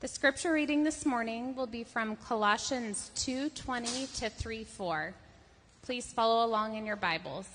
The 0.00 0.06
scripture 0.06 0.52
reading 0.52 0.84
this 0.84 1.04
morning 1.04 1.56
will 1.56 1.66
be 1.66 1.82
from 1.82 2.14
Colossians 2.14 3.10
2:20 3.16 4.06
to 4.20 4.30
3:4. 4.30 5.14
Please 5.82 6.12
follow 6.12 6.46
along 6.46 6.76
in 6.76 6.86
your 6.86 6.94
Bibles. 6.94 7.48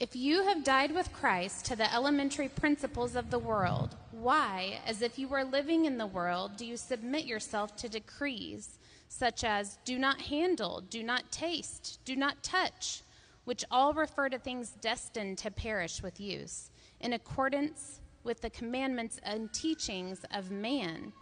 If 0.00 0.16
you 0.16 0.42
have 0.48 0.64
died 0.64 0.90
with 0.90 1.12
Christ 1.12 1.64
to 1.66 1.76
the 1.76 1.94
elementary 1.94 2.48
principles 2.48 3.14
of 3.14 3.30
the 3.30 3.38
world, 3.38 3.94
why, 4.10 4.80
as 4.84 5.00
if 5.00 5.16
you 5.16 5.28
were 5.28 5.44
living 5.44 5.84
in 5.84 5.96
the 5.96 6.08
world, 6.08 6.56
do 6.56 6.66
you 6.66 6.76
submit 6.76 7.24
yourself 7.24 7.76
to 7.76 7.88
decrees 7.88 8.76
such 9.08 9.44
as 9.44 9.78
do 9.84 10.00
not 10.00 10.22
handle, 10.22 10.80
do 10.80 11.04
not 11.04 11.30
taste, 11.30 12.00
do 12.04 12.16
not 12.16 12.42
touch, 12.42 13.02
which 13.44 13.64
all 13.70 13.94
refer 13.94 14.28
to 14.28 14.40
things 14.40 14.70
destined 14.80 15.38
to 15.38 15.52
perish 15.52 16.02
with 16.02 16.18
use, 16.18 16.68
in 16.98 17.12
accordance 17.12 18.00
with 18.26 18.42
the 18.42 18.50
commandments 18.50 19.18
and 19.22 19.52
teachings 19.54 20.20
of 20.34 20.50
man. 20.50 21.12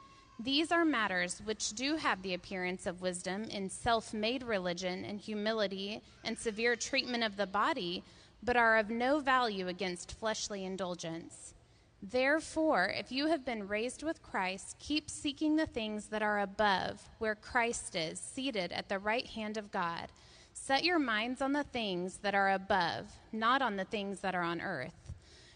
These 0.41 0.72
are 0.72 0.85
matters 0.85 1.40
which 1.45 1.75
do 1.75 1.95
have 1.96 2.22
the 2.22 2.35
appearance 2.35 2.86
of 2.86 3.03
wisdom 3.03 3.45
in 3.45 3.71
self 3.71 4.12
made 4.12 4.43
religion 4.43 5.04
and 5.04 5.21
humility 5.21 6.03
and 6.25 6.36
severe 6.36 6.75
treatment 6.75 7.22
of 7.22 7.36
the 7.36 7.46
body, 7.46 8.03
but 8.43 8.57
are 8.57 8.76
of 8.79 8.90
no 8.90 9.21
value 9.21 9.68
against 9.68 10.18
fleshly 10.18 10.64
indulgence. 10.64 11.54
Therefore, 12.03 12.93
if 12.95 13.12
you 13.12 13.29
have 13.29 13.46
been 13.46 13.68
raised 13.68 14.03
with 14.03 14.23
Christ, 14.23 14.76
keep 14.79 15.09
seeking 15.09 15.57
the 15.57 15.67
things 15.67 16.07
that 16.07 16.23
are 16.23 16.40
above, 16.40 17.00
where 17.18 17.34
Christ 17.34 17.95
is, 17.95 18.18
seated 18.18 18.73
at 18.73 18.89
the 18.89 18.98
right 18.98 19.26
hand 19.26 19.57
of 19.57 19.71
God. 19.71 20.09
Set 20.53 20.84
your 20.84 20.98
minds 20.98 21.40
on 21.40 21.53
the 21.53 21.64
things 21.64 22.18
that 22.18 22.34
are 22.34 22.50
above, 22.50 23.11
not 23.32 23.62
on 23.62 23.76
the 23.76 23.84
things 23.84 24.21
that 24.21 24.34
are 24.34 24.43
on 24.43 24.61
earth. 24.61 25.04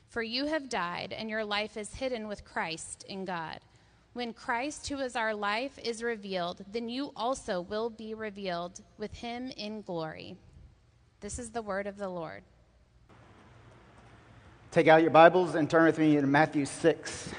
For 0.08 0.22
you 0.22 0.46
have 0.46 0.70
died, 0.70 1.12
and 1.12 1.28
your 1.28 1.44
life 1.44 1.76
is 1.76 1.94
hidden 1.94 2.28
with 2.28 2.44
Christ 2.44 3.04
in 3.08 3.26
God. 3.26 3.60
When 4.14 4.32
Christ, 4.32 4.88
who 4.88 4.98
is 5.00 5.14
our 5.14 5.34
life, 5.34 5.78
is 5.78 6.02
revealed, 6.02 6.64
then 6.72 6.88
you 6.88 7.12
also 7.14 7.60
will 7.60 7.90
be 7.90 8.14
revealed 8.14 8.80
with 8.96 9.12
him 9.12 9.52
in 9.56 9.82
glory. 9.82 10.36
This 11.20 11.38
is 11.38 11.50
the 11.50 11.60
word 11.60 11.86
of 11.86 11.98
the 11.98 12.08
Lord. 12.08 12.42
Take 14.70 14.88
out 14.88 15.02
your 15.02 15.10
Bibles 15.10 15.54
and 15.54 15.68
turn 15.68 15.84
with 15.84 15.98
me 15.98 16.16
to 16.16 16.26
Matthew 16.26 16.64
6. 16.64 17.30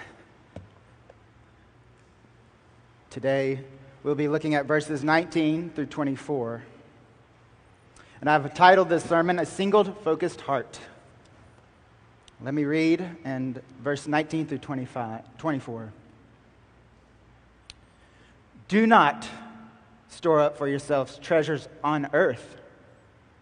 Today, 3.10 3.62
we'll 4.04 4.14
be 4.14 4.28
looking 4.28 4.54
at 4.54 4.68
verses 4.68 5.04
19 5.04 5.72
through 5.72 5.88
24. 5.88 6.64
And 8.22 8.30
I've 8.30 8.54
titled 8.54 8.90
this 8.90 9.04
sermon, 9.04 9.40
A 9.40 9.46
Single 9.46 9.86
Focused 9.86 10.42
Heart. 10.42 10.80
Let 12.42 12.54
me 12.54 12.64
read 12.64 13.06
and 13.26 13.62
verse 13.82 14.08
19 14.08 14.48
through 14.48 14.60
25, 14.60 15.38
24. 15.38 15.92
Do 18.70 18.88
not 18.88 19.28
store 20.08 20.40
up 20.40 20.58
for 20.58 20.68
yourselves 20.68 21.20
treasures 21.22 21.68
on 21.84 22.10
earth, 22.14 22.56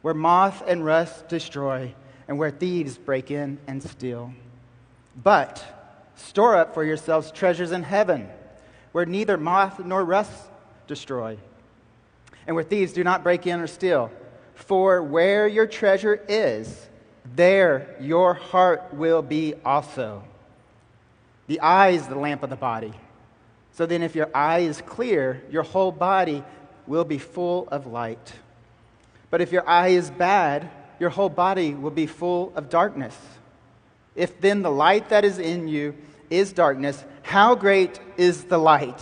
where 0.02 0.16
moth 0.16 0.64
and 0.66 0.84
rust 0.84 1.28
destroy, 1.28 1.94
and 2.28 2.40
where 2.40 2.50
thieves 2.50 2.98
break 2.98 3.30
in 3.30 3.60
and 3.68 3.84
steal. 3.84 4.34
But 5.22 5.64
store 6.16 6.56
up 6.56 6.74
for 6.74 6.84
yourselves 6.84 7.32
treasures 7.32 7.72
in 7.72 7.84
heaven, 7.84 8.28
where 8.94 9.06
neither 9.06 9.38
moth 9.38 9.80
nor 9.80 10.04
rust 10.04 10.50
destroy, 10.88 11.38
and 12.48 12.56
where 12.56 12.64
thieves 12.64 12.94
do 12.94 13.04
not 13.04 13.24
break 13.24 13.46
in 13.46 13.60
or 13.60 13.68
steal. 13.68 14.12
For 14.56 15.04
where 15.04 15.48
your 15.48 15.68
treasure 15.68 16.20
is, 16.28 16.88
there 17.36 17.96
your 18.00 18.34
heart 18.34 18.94
will 18.94 19.22
be 19.22 19.54
also. 19.66 20.24
The 21.48 21.60
eye 21.60 21.90
is 21.90 22.08
the 22.08 22.18
lamp 22.18 22.44
of 22.44 22.50
the 22.50 22.56
body. 22.56 22.94
So 23.72 23.86
then, 23.86 24.02
if 24.02 24.16
your 24.16 24.30
eye 24.36 24.60
is 24.60 24.82
clear, 24.82 25.44
your 25.52 25.64
whole 25.64 25.92
body 25.92 26.44
will 26.88 27.06
be 27.06 27.20
full 27.20 27.68
of 27.70 27.86
light. 27.86 28.34
But 29.30 29.42
if 29.42 29.52
your 29.52 29.68
eye 29.68 29.90
is 29.90 30.10
bad, 30.10 30.70
your 31.00 31.10
whole 31.10 31.30
body 31.30 31.74
will 31.74 31.92
be 31.92 32.08
full 32.08 32.52
of 32.56 32.70
darkness. 32.70 33.16
If 34.16 34.42
then 34.42 34.64
the 34.64 34.72
light 34.72 35.10
that 35.10 35.24
is 35.24 35.38
in 35.38 35.68
you 35.68 35.96
is 36.30 36.54
darkness, 36.54 37.04
how 37.22 37.56
great 37.56 38.00
is 38.18 38.46
the 38.46 38.58
light? 38.58 39.00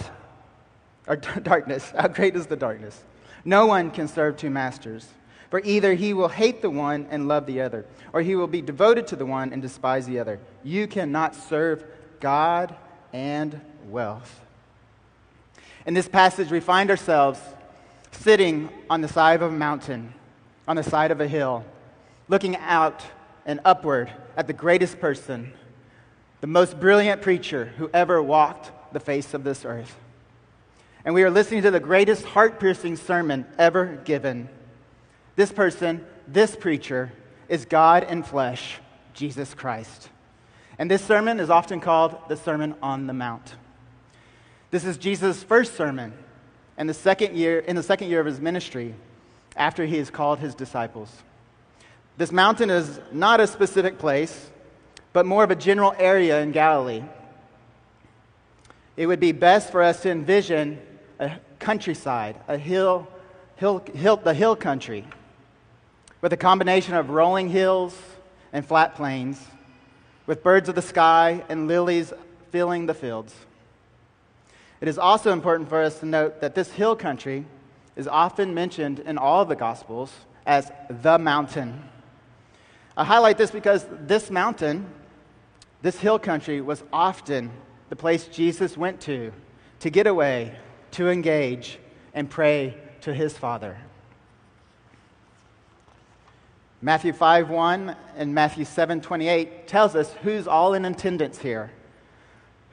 Or 1.07 1.15
darkness, 1.43 1.91
how 1.97 2.09
great 2.09 2.35
is 2.35 2.47
the 2.47 2.57
darkness? 2.57 3.03
No 3.45 3.67
one 3.67 3.91
can 3.91 4.07
serve 4.07 4.37
two 4.37 4.49
masters. 4.49 5.07
For 5.49 5.61
either 5.63 5.93
he 5.93 6.13
will 6.13 6.27
hate 6.27 6.61
the 6.61 6.69
one 6.69 7.07
and 7.09 7.27
love 7.27 7.45
the 7.45 7.61
other, 7.61 7.85
or 8.13 8.21
he 8.21 8.35
will 8.35 8.47
be 8.47 8.61
devoted 8.61 9.07
to 9.07 9.15
the 9.15 9.25
one 9.25 9.53
and 9.53 9.61
despise 9.61 10.05
the 10.05 10.19
other. 10.19 10.39
You 10.63 10.87
cannot 10.87 11.35
serve 11.35 11.83
God 12.19 12.75
and 13.13 13.61
wealth. 13.87 14.41
In 15.85 15.93
this 15.93 16.07
passage, 16.07 16.51
we 16.51 16.59
find 16.59 16.89
ourselves 16.89 17.39
sitting 18.11 18.69
on 18.89 19.01
the 19.01 19.07
side 19.07 19.41
of 19.41 19.51
a 19.51 19.55
mountain, 19.55 20.13
on 20.67 20.75
the 20.75 20.83
side 20.83 21.11
of 21.11 21.21
a 21.21 21.27
hill, 21.27 21.63
looking 22.27 22.55
out 22.57 23.03
and 23.45 23.59
upward 23.63 24.11
at 24.35 24.47
the 24.47 24.53
greatest 24.53 24.99
person, 24.99 25.53
the 26.41 26.47
most 26.47 26.79
brilliant 26.79 27.21
preacher 27.21 27.65
who 27.77 27.89
ever 27.93 28.21
walked 28.21 28.71
the 28.93 28.99
face 28.99 29.33
of 29.33 29.43
this 29.43 29.63
earth. 29.63 29.95
And 31.03 31.13
we 31.13 31.21
are 31.21 31.29
listening 31.29 31.61
to 31.61 31.71
the 31.71 31.79
greatest 31.79 32.25
heart 32.25 32.59
piercing 32.59 32.95
sermon 32.95 33.45
ever 33.59 34.01
given. 34.05 34.49
This 35.35 35.51
person, 35.51 36.05
this 36.27 36.55
preacher, 36.55 37.11
is 37.49 37.65
God 37.65 38.03
in 38.09 38.23
flesh, 38.23 38.79
Jesus 39.13 39.53
Christ. 39.53 40.09
And 40.79 40.89
this 40.89 41.03
sermon 41.03 41.39
is 41.39 41.49
often 41.49 41.79
called 41.79 42.17
the 42.27 42.37
Sermon 42.37 42.75
on 42.81 43.07
the 43.07 43.13
Mount. 43.13 43.55
This 44.71 44.85
is 44.85 44.97
Jesus' 44.97 45.43
first 45.43 45.75
sermon 45.75 46.13
in 46.77 46.87
the 46.87 46.93
second 46.93 47.37
year, 47.37 47.59
in 47.59 47.75
the 47.75 47.83
second 47.83 48.09
year 48.09 48.19
of 48.19 48.25
his 48.25 48.39
ministry 48.39 48.93
after 49.55 49.85
he 49.85 49.97
has 49.97 50.09
called 50.09 50.39
his 50.39 50.55
disciples. 50.55 51.09
This 52.17 52.31
mountain 52.31 52.69
is 52.69 52.99
not 53.11 53.39
a 53.39 53.47
specific 53.47 53.97
place, 53.97 54.49
but 55.13 55.25
more 55.25 55.43
of 55.43 55.51
a 55.51 55.55
general 55.55 55.93
area 55.97 56.41
in 56.41 56.51
Galilee. 56.51 57.03
It 58.97 59.07
would 59.07 59.19
be 59.19 59.31
best 59.31 59.71
for 59.71 59.81
us 59.81 60.01
to 60.01 60.11
envision 60.11 60.79
a 61.19 61.31
countryside, 61.59 62.37
a 62.47 62.57
hill, 62.57 63.07
hill, 63.55 63.83
hill, 63.93 64.17
the 64.17 64.33
hill 64.33 64.55
country, 64.55 65.05
with 66.21 66.33
a 66.33 66.37
combination 66.37 66.93
of 66.93 67.09
rolling 67.09 67.49
hills 67.49 67.97
and 68.53 68.65
flat 68.65 68.95
plains, 68.95 69.43
with 70.25 70.43
birds 70.43 70.69
of 70.69 70.75
the 70.75 70.81
sky 70.81 71.43
and 71.49 71.67
lilies 71.67 72.13
filling 72.51 72.85
the 72.85 72.93
fields. 72.93 73.35
It 74.81 74.87
is 74.87 74.97
also 74.97 75.31
important 75.31 75.69
for 75.69 75.81
us 75.81 75.99
to 75.99 76.05
note 76.05 76.41
that 76.41 76.55
this 76.55 76.71
hill 76.71 76.95
country 76.95 77.45
is 77.95 78.07
often 78.07 78.53
mentioned 78.53 78.99
in 78.99 79.17
all 79.17 79.41
of 79.41 79.49
the 79.49 79.55
Gospels 79.55 80.11
as 80.45 80.71
the 80.89 81.17
mountain. 81.17 81.83
I 82.97 83.03
highlight 83.03 83.37
this 83.37 83.51
because 83.51 83.85
this 83.89 84.29
mountain, 84.29 84.85
this 85.81 85.97
hill 85.97 86.19
country, 86.19 86.61
was 86.61 86.83
often 86.93 87.51
the 87.89 87.95
place 87.95 88.27
Jesus 88.27 88.77
went 88.77 89.01
to 89.01 89.31
to 89.81 89.89
get 89.89 90.07
away, 90.07 90.55
to 90.91 91.09
engage, 91.09 91.77
and 92.13 92.29
pray 92.29 92.77
to 93.01 93.13
his 93.13 93.37
Father. 93.37 93.77
Matthew 96.85 97.13
5 97.13 97.49
1 97.49 97.95
and 98.15 98.35
Matthew 98.35 98.63
7 98.63 99.01
28 99.01 99.67
tells 99.67 99.95
us 99.95 100.13
who's 100.21 100.47
all 100.47 100.75
in 100.75 100.85
attendance 100.85 101.39
here, 101.39 101.71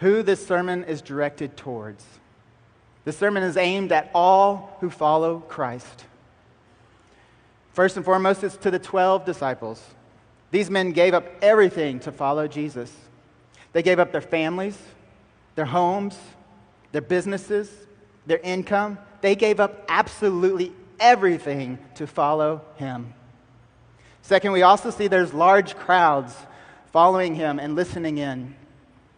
who 0.01 0.23
this 0.23 0.47
sermon 0.47 0.85
is 0.85 1.01
directed 1.01 1.57
towards. 1.57 2.05
The 3.07 3.13
sermon 3.13 3.43
is 3.43 3.57
aimed 3.57 3.91
at 3.91 4.11
all 4.15 4.77
who 4.81 4.91
follow 4.91 5.39
Christ. 5.41 6.05
First 7.73 7.97
and 7.97 8.05
foremost, 8.05 8.45
it's 8.45 8.59
to 8.59 8.71
the 8.71 8.79
12 8.79 9.25
disciples. 9.25 9.83
These 10.51 10.69
men 10.69 10.93
gave 10.93 11.15
up 11.15 11.27
everything 11.41 11.99
to 12.01 12.13
follow 12.13 12.47
Jesus. 12.47 12.93
They 13.73 13.83
gave 13.83 13.99
up 13.99 14.13
their 14.13 14.21
families, 14.21 14.77
their 15.55 15.65
homes, 15.65 16.19
their 16.93 17.01
businesses, 17.01 17.71
their 18.27 18.41
income. 18.41 18.99
They 19.23 19.37
gave 19.37 19.59
up 19.59 19.87
absolutely 19.89 20.75
everything 21.01 21.79
to 21.95 22.07
follow 22.07 22.61
him. 22.77 23.15
Second, 24.23 24.53
we 24.53 24.63
also 24.63 24.91
see 24.91 25.09
there's 25.09 25.35
large 25.35 25.77
crowds 25.77 26.35
following 26.93 27.35
him 27.35 27.59
and 27.59 27.75
listening 27.75 28.19
in. 28.19 28.55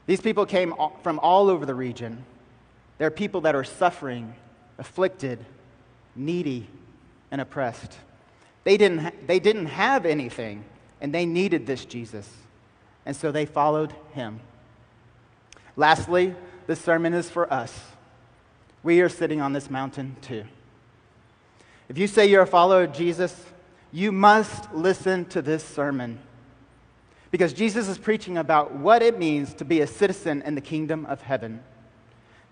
These 0.07 0.21
people 0.21 0.47
came 0.47 0.75
from 1.03 1.19
all 1.21 1.49
over 1.49 1.67
the 1.67 1.75
region. 1.75 2.25
They're 2.99 3.11
people 3.11 3.43
that 3.43 3.55
are 3.55 3.65
suffering, 3.65 4.35
afflicted, 4.79 5.45
needy, 6.17 6.69
and 7.31 7.41
oppressed. 7.41 7.99
They 8.65 8.77
didn't, 8.77 9.27
they 9.27 9.41
didn't 9.41 9.67
have 9.67 10.07
anything 10.07 10.65
and 11.01 11.13
they 11.13 11.27
needed 11.27 11.67
this 11.67 11.85
Jesus. 11.85 12.29
And 13.05 13.15
so 13.15 13.31
they 13.31 13.45
followed 13.45 13.93
him. 14.15 14.41
Lastly, 15.77 16.35
this 16.67 16.81
sermon 16.81 17.13
is 17.13 17.29
for 17.29 17.53
us. 17.53 17.79
We 18.83 19.01
are 19.01 19.09
sitting 19.09 19.41
on 19.41 19.53
this 19.53 19.69
mountain 19.69 20.17
too. 20.23 20.45
If 21.89 21.99
you 21.99 22.07
say 22.07 22.27
you're 22.27 22.43
a 22.43 22.47
follower 22.47 22.85
of 22.85 22.95
Jesus, 22.95 23.39
you 23.95 24.11
must 24.11 24.75
listen 24.75 25.25
to 25.27 25.41
this 25.41 25.63
sermon. 25.63 26.19
Because 27.31 27.53
Jesus 27.53 27.87
is 27.87 27.97
preaching 27.97 28.37
about 28.37 28.75
what 28.75 29.03
it 29.03 29.21
means 29.21 29.55
to 29.55 29.65
be 29.65 29.83
a 29.83 29.87
citizen 29.87 30.43
in 30.43 30.57
the 30.57 30.61
kingdom 30.61 31.07
of 31.07 31.23
heaven. 31.23 31.63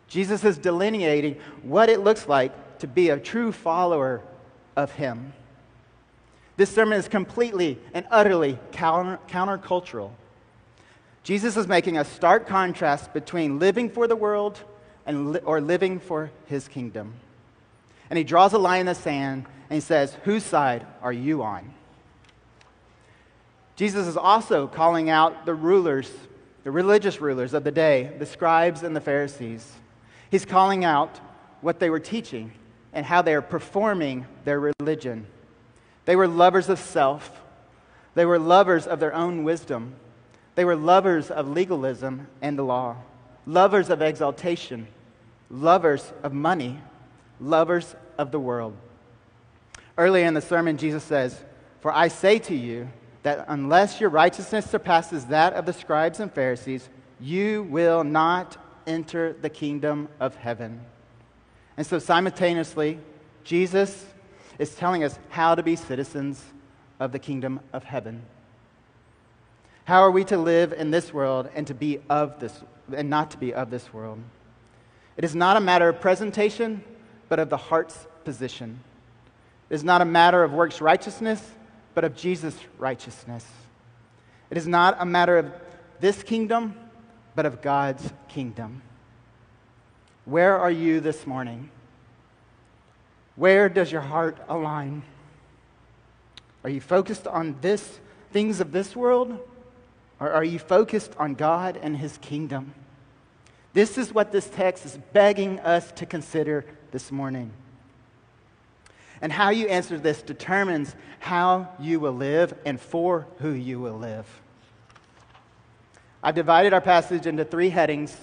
Jesus 0.07 0.45
is 0.45 0.57
delineating 0.57 1.37
what 1.65 1.89
it 1.89 1.99
looks 1.99 2.29
like 2.29 2.79
to 2.79 2.87
be 2.87 3.09
a 3.09 3.19
true 3.19 3.51
follower 3.51 4.23
of 4.77 4.93
Him. 4.93 5.33
This 6.57 6.73
sermon 6.73 6.97
is 6.97 7.09
completely 7.09 7.77
and 7.93 8.07
utterly 8.13 8.57
counter, 8.71 9.19
countercultural. 9.27 10.13
Jesus 11.25 11.57
is 11.57 11.67
making 11.67 11.99
a 11.99 12.05
stark 12.05 12.47
contrast 12.47 13.13
between 13.13 13.59
living 13.59 13.91
for 13.91 14.07
the 14.07 14.15
world 14.15 14.61
and 15.07 15.33
li- 15.33 15.41
or 15.45 15.61
living 15.61 15.99
for 15.99 16.31
his 16.47 16.69
kingdom. 16.69 17.15
And 18.11 18.17
he 18.17 18.23
draws 18.25 18.53
a 18.53 18.59
line 18.59 18.81
in 18.81 18.87
the 18.87 18.95
sand 18.95 19.47
and 19.73 19.81
he 19.81 19.87
says, 19.87 20.15
Whose 20.25 20.45
side 20.45 20.87
are 21.01 21.15
you 21.15 21.43
on? 21.43 21.73
Jesus 23.75 24.07
is 24.07 24.19
also 24.19 24.67
calling 24.67 25.09
out 25.09 25.47
the 25.47 25.55
rulers, 25.55 26.13
the 26.63 26.71
religious 26.71 27.23
rulers 27.23 27.55
of 27.55 27.65
the 27.65 27.71
day, 27.71 28.13
the 28.19 28.27
scribes 28.27 28.83
and 28.83 28.95
the 28.95 29.01
Pharisees. 29.01 29.73
He's 30.31 30.45
calling 30.45 30.85
out 30.85 31.19
what 31.63 31.79
they 31.79 31.89
were 31.89 32.01
teaching 32.01 32.53
and 32.93 33.07
how 33.07 33.23
they 33.23 33.33
are 33.35 33.41
performing 33.41 34.27
their 34.45 34.61
religion. 34.79 35.27
They 36.05 36.17
were 36.17 36.29
lovers 36.29 36.69
of 36.69 36.79
self, 36.79 37.41
they 38.15 38.27
were 38.27 38.39
lovers 38.39 38.87
of 38.87 39.01
their 39.01 39.15
own 39.15 39.43
wisdom, 39.43 39.95
they 40.55 40.67
were 40.67 40.77
lovers 40.77 41.31
of 41.31 41.49
legalism 41.49 42.27
and 42.43 42.59
the 42.59 42.63
law, 42.63 42.97
lovers 43.47 43.89
of 43.89 44.03
exaltation, 44.03 44.87
lovers 45.49 46.13
of 46.23 46.35
money, 46.35 46.79
lovers 47.41 47.97
of 48.19 48.33
the 48.33 48.39
world. 48.39 48.77
Earlier 49.99 50.27
in 50.27 50.35
the 50.35 50.41
sermon, 50.41 50.77
Jesus 50.77 51.05
says, 51.05 51.39
For 51.81 51.93
I 51.93 52.09
say 52.09 52.39
to 52.41 52.55
you 52.55 52.89
that 53.23 53.45
unless 53.49 54.01
your 54.01 54.11
righteousness 54.11 54.69
surpasses 54.69 55.27
that 55.27 55.53
of 55.53 55.67
the 55.67 55.73
scribes 55.73 56.21
and 56.21 56.33
Pharisees, 56.33 56.89
you 57.21 57.65
will 57.65 58.05
not 58.05 58.57
enter 58.87 59.35
the 59.41 59.51
kingdom 59.51 60.09
of 60.19 60.35
heaven. 60.35 60.81
And 61.77 61.87
so, 61.87 61.99
simultaneously, 61.99 62.99
Jesus 63.45 64.07
is 64.59 64.75
telling 64.75 65.05
us 65.05 65.19
how 65.31 65.55
to 65.55 65.63
be 65.63 65.77
citizens 65.77 66.43
of 67.01 67.13
the 67.13 67.19
kingdom 67.19 67.61
of 67.73 67.85
heaven. 67.85 68.23
How 69.85 70.03
are 70.03 70.11
we 70.11 70.25
to 70.25 70.37
live 70.37 70.73
in 70.73 70.91
this 70.91 71.13
world 71.13 71.49
and 71.55 71.67
to 71.67 71.75
be 71.75 72.01
of 72.09 72.39
this 72.39 72.63
and 72.95 73.11
not 73.11 73.33
to 73.33 73.39
be 73.39 73.53
of 73.53 73.71
this 73.71 73.93
world? 73.93 74.21
It 75.17 75.25
is 75.25 75.35
not 75.35 75.57
a 75.57 75.61
matter 75.61 75.89
of 75.89 76.01
presentation, 76.01 76.83
but 77.29 77.39
of 77.39 77.51
the 77.51 77.57
heart's 77.57 78.07
position. 78.25 78.81
It 79.73 79.77
is 79.77 79.85
not 79.85 80.03
a 80.03 80.05
matter 80.05 80.45
of 80.45 80.53
works 80.53 80.83
righteousness, 80.83 81.43
but 81.95 82.05
of 82.05 82.15
Jesus' 82.15 82.59
righteousness. 82.77 83.47
It 84.51 84.59
is 84.59 84.69
not 84.69 84.99
a 84.99 85.07
matter 85.07 85.39
of 85.39 85.51
this 85.99 86.23
kingdom, 86.23 86.75
but 87.35 87.47
of 87.47 87.63
God's 87.63 88.13
kingdom. 88.29 88.83
Where 90.27 90.59
are 90.59 90.71
you 90.71 91.01
this 91.01 91.27
morning? 91.27 91.71
Where 93.35 93.71
does 93.71 93.91
your 93.91 94.03
heart 94.03 94.37
align? 94.47 95.05
Are 96.65 96.71
you 96.71 96.83
focused 96.83 97.27
on 97.27 97.57
this 97.63 97.99
things 98.31 98.61
of 98.61 98.73
this 98.73 98.95
world 98.95 99.39
or 100.21 100.31
are 100.33 100.45
you 100.45 100.59
focused 100.59 101.15
on 101.19 101.33
God 101.33 101.79
and 101.79 101.97
his 101.97 102.19
kingdom? 102.19 102.75
This 103.73 103.97
is 103.97 104.13
what 104.13 104.33
this 104.33 104.51
text 104.51 104.85
is 104.85 104.99
begging 105.15 105.61
us 105.61 105.91
to 105.93 106.05
consider 106.05 106.67
this 106.91 107.11
morning. 107.11 107.55
And 109.23 109.31
how 109.31 109.51
you 109.51 109.69
answer 109.69 109.99
this 109.99 110.21
determines 110.21 110.95
how 111.21 111.69
you 111.79 112.01
will 112.01 112.13
live 112.13 112.53
and 112.67 112.81
for 112.81 113.29
who 113.39 113.53
you 113.53 113.79
will 113.79 113.97
live. 113.97 114.27
I've 116.25 116.35
divided 116.35 116.73
our 116.73 116.81
passage 116.81 117.27
into 117.27 117.45
three 117.45 117.71
headings, 117.71 118.17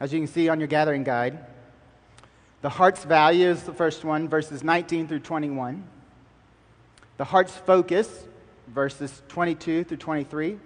as 0.00 0.12
you 0.12 0.18
can 0.18 0.26
see 0.26 0.48
on 0.48 0.58
your 0.58 0.66
gathering 0.66 1.04
guide. 1.04 1.38
The 2.62 2.68
heart's 2.68 3.04
value 3.04 3.46
is 3.46 3.62
the 3.62 3.72
first 3.72 4.04
one, 4.04 4.28
verses 4.28 4.64
19 4.64 5.06
through 5.06 5.20
21. 5.20 5.84
The 7.18 7.24
heart's 7.24 7.56
focus, 7.56 8.26
verses 8.66 9.22
22 9.28 9.84
through 9.84 9.96
23. 9.96 10.58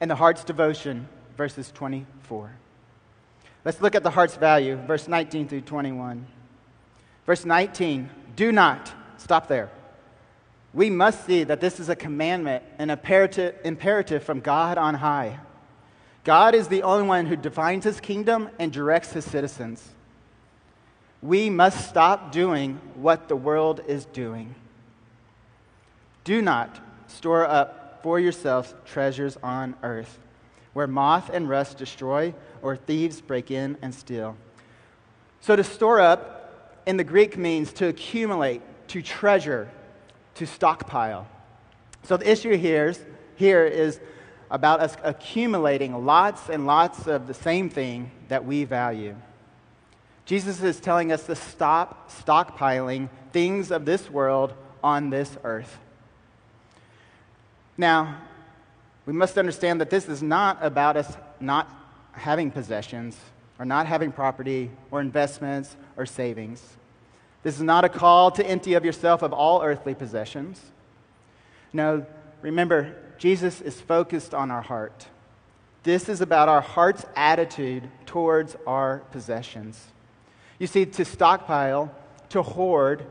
And 0.00 0.10
the 0.10 0.14
heart's 0.14 0.44
devotion, 0.44 1.08
verses 1.38 1.72
24. 1.72 2.50
Let's 3.64 3.80
look 3.80 3.94
at 3.94 4.02
the 4.02 4.10
heart's 4.10 4.36
value, 4.36 4.76
verse 4.76 5.08
19 5.08 5.48
through 5.48 5.62
21. 5.62 6.26
Verse 7.30 7.44
19, 7.44 8.10
do 8.34 8.50
not, 8.50 8.92
stop 9.16 9.46
there. 9.46 9.70
We 10.74 10.90
must 10.90 11.26
see 11.26 11.44
that 11.44 11.60
this 11.60 11.78
is 11.78 11.88
a 11.88 11.94
commandment, 11.94 12.64
an 12.76 12.90
imperative, 12.90 13.54
imperative 13.62 14.24
from 14.24 14.40
God 14.40 14.76
on 14.76 14.94
high. 14.94 15.38
God 16.24 16.56
is 16.56 16.66
the 16.66 16.82
only 16.82 17.06
one 17.06 17.26
who 17.26 17.36
defines 17.36 17.84
his 17.84 18.00
kingdom 18.00 18.50
and 18.58 18.72
directs 18.72 19.12
his 19.12 19.24
citizens. 19.24 19.90
We 21.22 21.50
must 21.50 21.88
stop 21.88 22.32
doing 22.32 22.80
what 22.96 23.28
the 23.28 23.36
world 23.36 23.80
is 23.86 24.06
doing. 24.06 24.56
Do 26.24 26.42
not 26.42 26.80
store 27.06 27.46
up 27.46 28.00
for 28.02 28.18
yourselves 28.18 28.74
treasures 28.86 29.38
on 29.40 29.76
earth, 29.84 30.18
where 30.72 30.88
moth 30.88 31.30
and 31.32 31.48
rust 31.48 31.78
destroy, 31.78 32.34
or 32.60 32.74
thieves 32.74 33.20
break 33.20 33.52
in 33.52 33.78
and 33.82 33.94
steal. 33.94 34.36
So, 35.40 35.54
to 35.54 35.62
store 35.62 36.00
up 36.00 36.38
in 36.90 36.96
the 36.96 37.04
Greek 37.04 37.38
means 37.38 37.72
to 37.74 37.86
accumulate, 37.86 38.62
to 38.88 39.00
treasure, 39.00 39.70
to 40.34 40.44
stockpile. 40.44 41.24
So, 42.02 42.16
the 42.16 42.28
issue 42.28 42.56
here 42.56 42.88
is, 42.88 43.00
here 43.36 43.64
is 43.64 44.00
about 44.50 44.80
us 44.80 44.96
accumulating 45.04 46.04
lots 46.04 46.48
and 46.48 46.66
lots 46.66 47.06
of 47.06 47.28
the 47.28 47.34
same 47.34 47.70
thing 47.70 48.10
that 48.26 48.44
we 48.44 48.64
value. 48.64 49.14
Jesus 50.24 50.60
is 50.64 50.80
telling 50.80 51.12
us 51.12 51.26
to 51.26 51.36
stop 51.36 52.10
stockpiling 52.10 53.08
things 53.30 53.70
of 53.70 53.84
this 53.84 54.10
world 54.10 54.52
on 54.82 55.10
this 55.10 55.38
earth. 55.44 55.78
Now, 57.78 58.20
we 59.06 59.12
must 59.12 59.38
understand 59.38 59.80
that 59.80 59.90
this 59.90 60.08
is 60.08 60.24
not 60.24 60.58
about 60.60 60.96
us 60.96 61.16
not 61.38 61.70
having 62.10 62.50
possessions 62.50 63.16
or 63.60 63.64
not 63.64 63.86
having 63.86 64.10
property 64.10 64.72
or 64.90 65.00
investments 65.00 65.76
or 65.96 66.04
savings. 66.04 66.78
This 67.42 67.56
is 67.56 67.62
not 67.62 67.84
a 67.84 67.88
call 67.88 68.30
to 68.32 68.46
empty 68.46 68.74
of 68.74 68.84
yourself 68.84 69.22
of 69.22 69.32
all 69.32 69.62
earthly 69.62 69.94
possessions. 69.94 70.60
No, 71.72 72.04
remember, 72.42 72.94
Jesus 73.18 73.60
is 73.60 73.80
focused 73.80 74.34
on 74.34 74.50
our 74.50 74.62
heart. 74.62 75.06
This 75.82 76.08
is 76.08 76.20
about 76.20 76.48
our 76.48 76.60
heart's 76.60 77.06
attitude 77.16 77.88
towards 78.04 78.56
our 78.66 78.98
possessions. 79.10 79.82
You 80.58 80.66
see, 80.66 80.84
to 80.84 81.04
stockpile, 81.04 81.94
to 82.30 82.42
hoard, 82.42 83.06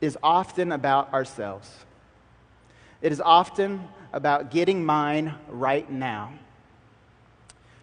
is 0.00 0.18
often 0.22 0.72
about 0.72 1.12
ourselves. 1.14 1.70
It 3.00 3.12
is 3.12 3.20
often 3.20 3.88
about 4.12 4.50
getting 4.50 4.84
mine 4.84 5.34
right 5.48 5.90
now. 5.90 6.32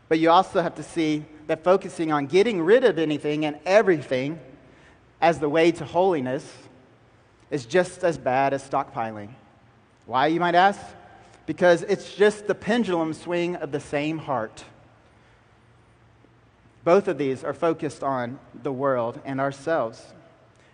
But 0.10 0.20
you 0.20 0.30
also 0.30 0.62
have 0.62 0.76
to 0.76 0.84
see 0.84 1.26
that 1.48 1.64
focusing 1.64 2.12
on 2.12 2.28
getting 2.28 2.62
rid 2.62 2.84
of 2.84 3.00
anything 3.00 3.46
and 3.46 3.58
everything 3.66 4.40
as 5.22 5.40
the 5.40 5.50
way 5.50 5.72
to 5.72 5.86
holiness 5.86 6.46
is 7.50 7.66
just 7.66 8.04
as 8.04 8.18
bad 8.18 8.54
as 8.54 8.68
stockpiling. 8.68 9.30
Why, 10.06 10.28
you 10.28 10.40
might 10.40 10.56
ask? 10.56 10.80
Because 11.46 11.84
it's 11.84 12.14
just 12.14 12.48
the 12.48 12.56
pendulum 12.56 13.14
swing 13.14 13.56
of 13.56 13.72
the 13.72 13.80
same 13.80 14.18
heart. 14.18 14.64
Both 16.84 17.08
of 17.08 17.18
these 17.18 17.44
are 17.44 17.54
focused 17.54 18.04
on 18.04 18.40
the 18.64 18.72
world 18.72 19.20
and 19.26 19.42
ourselves. 19.42 20.02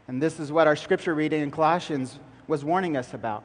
And 0.07 0.21
this 0.21 0.39
is 0.39 0.51
what 0.51 0.67
our 0.67 0.75
scripture 0.75 1.15
reading 1.15 1.41
in 1.41 1.51
Colossians 1.51 2.19
was 2.47 2.63
warning 2.63 2.97
us 2.97 3.13
about. 3.13 3.43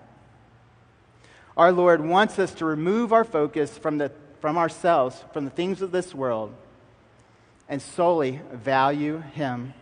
Our 1.57 1.73
Lord 1.73 2.05
wants 2.05 2.39
us 2.39 2.53
to 2.55 2.65
remove 2.65 3.13
our 3.13 3.25
focus 3.25 3.77
from, 3.77 3.99
the, 3.99 4.13
from 4.41 4.59
ourselves, 4.59 5.25
from 5.33 5.45
the 5.45 5.51
things 5.51 5.83
of 5.83 5.93
this 5.93 6.15
world, 6.15 6.55
and 7.69 7.81
solely 7.81 8.41
value 8.53 9.19
Him. 9.33 9.75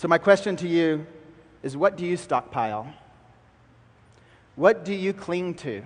So, 0.00 0.08
my 0.08 0.16
question 0.16 0.56
to 0.56 0.66
you 0.66 1.06
is 1.62 1.76
what 1.76 1.98
do 1.98 2.06
you 2.06 2.16
stockpile? 2.16 2.90
What 4.56 4.82
do 4.82 4.94
you 4.94 5.12
cling 5.12 5.52
to? 5.56 5.82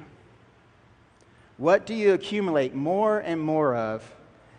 What 1.56 1.84
do 1.84 1.94
you 1.94 2.12
accumulate 2.12 2.76
more 2.76 3.18
and 3.18 3.40
more 3.40 3.74
of, 3.74 4.08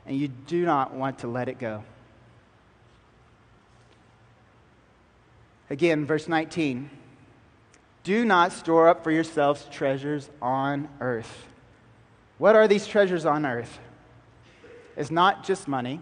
and 0.05 0.17
you 0.17 0.27
do 0.27 0.65
not 0.65 0.93
want 0.93 1.19
to 1.19 1.27
let 1.27 1.47
it 1.47 1.57
go? 1.57 1.85
Again, 5.69 6.05
verse 6.05 6.27
19. 6.27 6.89
Do 8.03 8.25
not 8.25 8.51
store 8.51 8.89
up 8.89 9.05
for 9.05 9.11
yourselves 9.11 9.69
treasures 9.71 10.29
on 10.41 10.89
earth. 10.99 11.47
What 12.39 12.57
are 12.57 12.67
these 12.67 12.85
treasures 12.85 13.25
on 13.25 13.45
earth? 13.45 13.79
It's 14.97 15.11
not 15.11 15.45
just 15.45 15.65
money. 15.65 16.01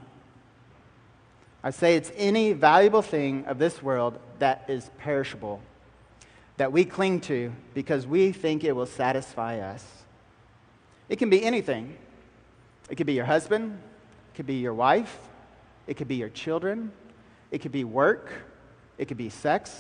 I 1.64 1.72
say 1.72 1.96
it's 1.96 2.12
any 2.18 2.52
valuable 2.52 3.02
thing 3.02 3.46
of 3.46 3.58
this 3.58 3.82
world 3.82 4.20
that 4.40 4.66
is 4.68 4.92
perishable, 4.98 5.62
that 6.58 6.74
we 6.74 6.84
cling 6.84 7.22
to 7.22 7.54
because 7.74 8.06
we 8.06 8.34
think 8.34 8.66
it 8.66 8.74
will 8.74 8.86
satisfy 8.86 9.60
us. 9.60 9.86
It 11.08 11.18
can 11.20 11.30
be 11.30 11.44
anything. 11.44 11.96
It 12.90 12.96
could 12.96 13.08
be 13.08 13.14
your 13.14 13.26
husband, 13.26 13.80
It 14.34 14.36
could 14.36 14.46
be 14.46 14.56
your 14.56 14.74
wife, 14.74 15.18
it 15.88 15.96
could 15.96 16.08
be 16.10 16.16
your 16.16 16.30
children, 16.30 16.92
it 17.50 17.60
could 17.60 17.72
be 17.72 17.86
work, 17.86 18.32
it 18.98 19.08
could 19.08 19.18
be 19.18 19.30
sex, 19.30 19.80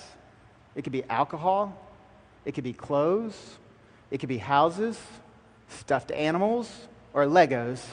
it 0.76 0.84
could 0.84 0.94
be 0.94 1.04
alcohol, 1.10 1.78
it 2.46 2.54
could 2.54 2.64
be 2.64 2.72
clothes, 2.74 3.58
it 4.10 4.20
could 4.20 4.30
be 4.30 4.38
houses, 4.38 5.00
stuffed 5.68 6.12
animals, 6.12 6.88
or 7.14 7.26
Legos. 7.26 7.84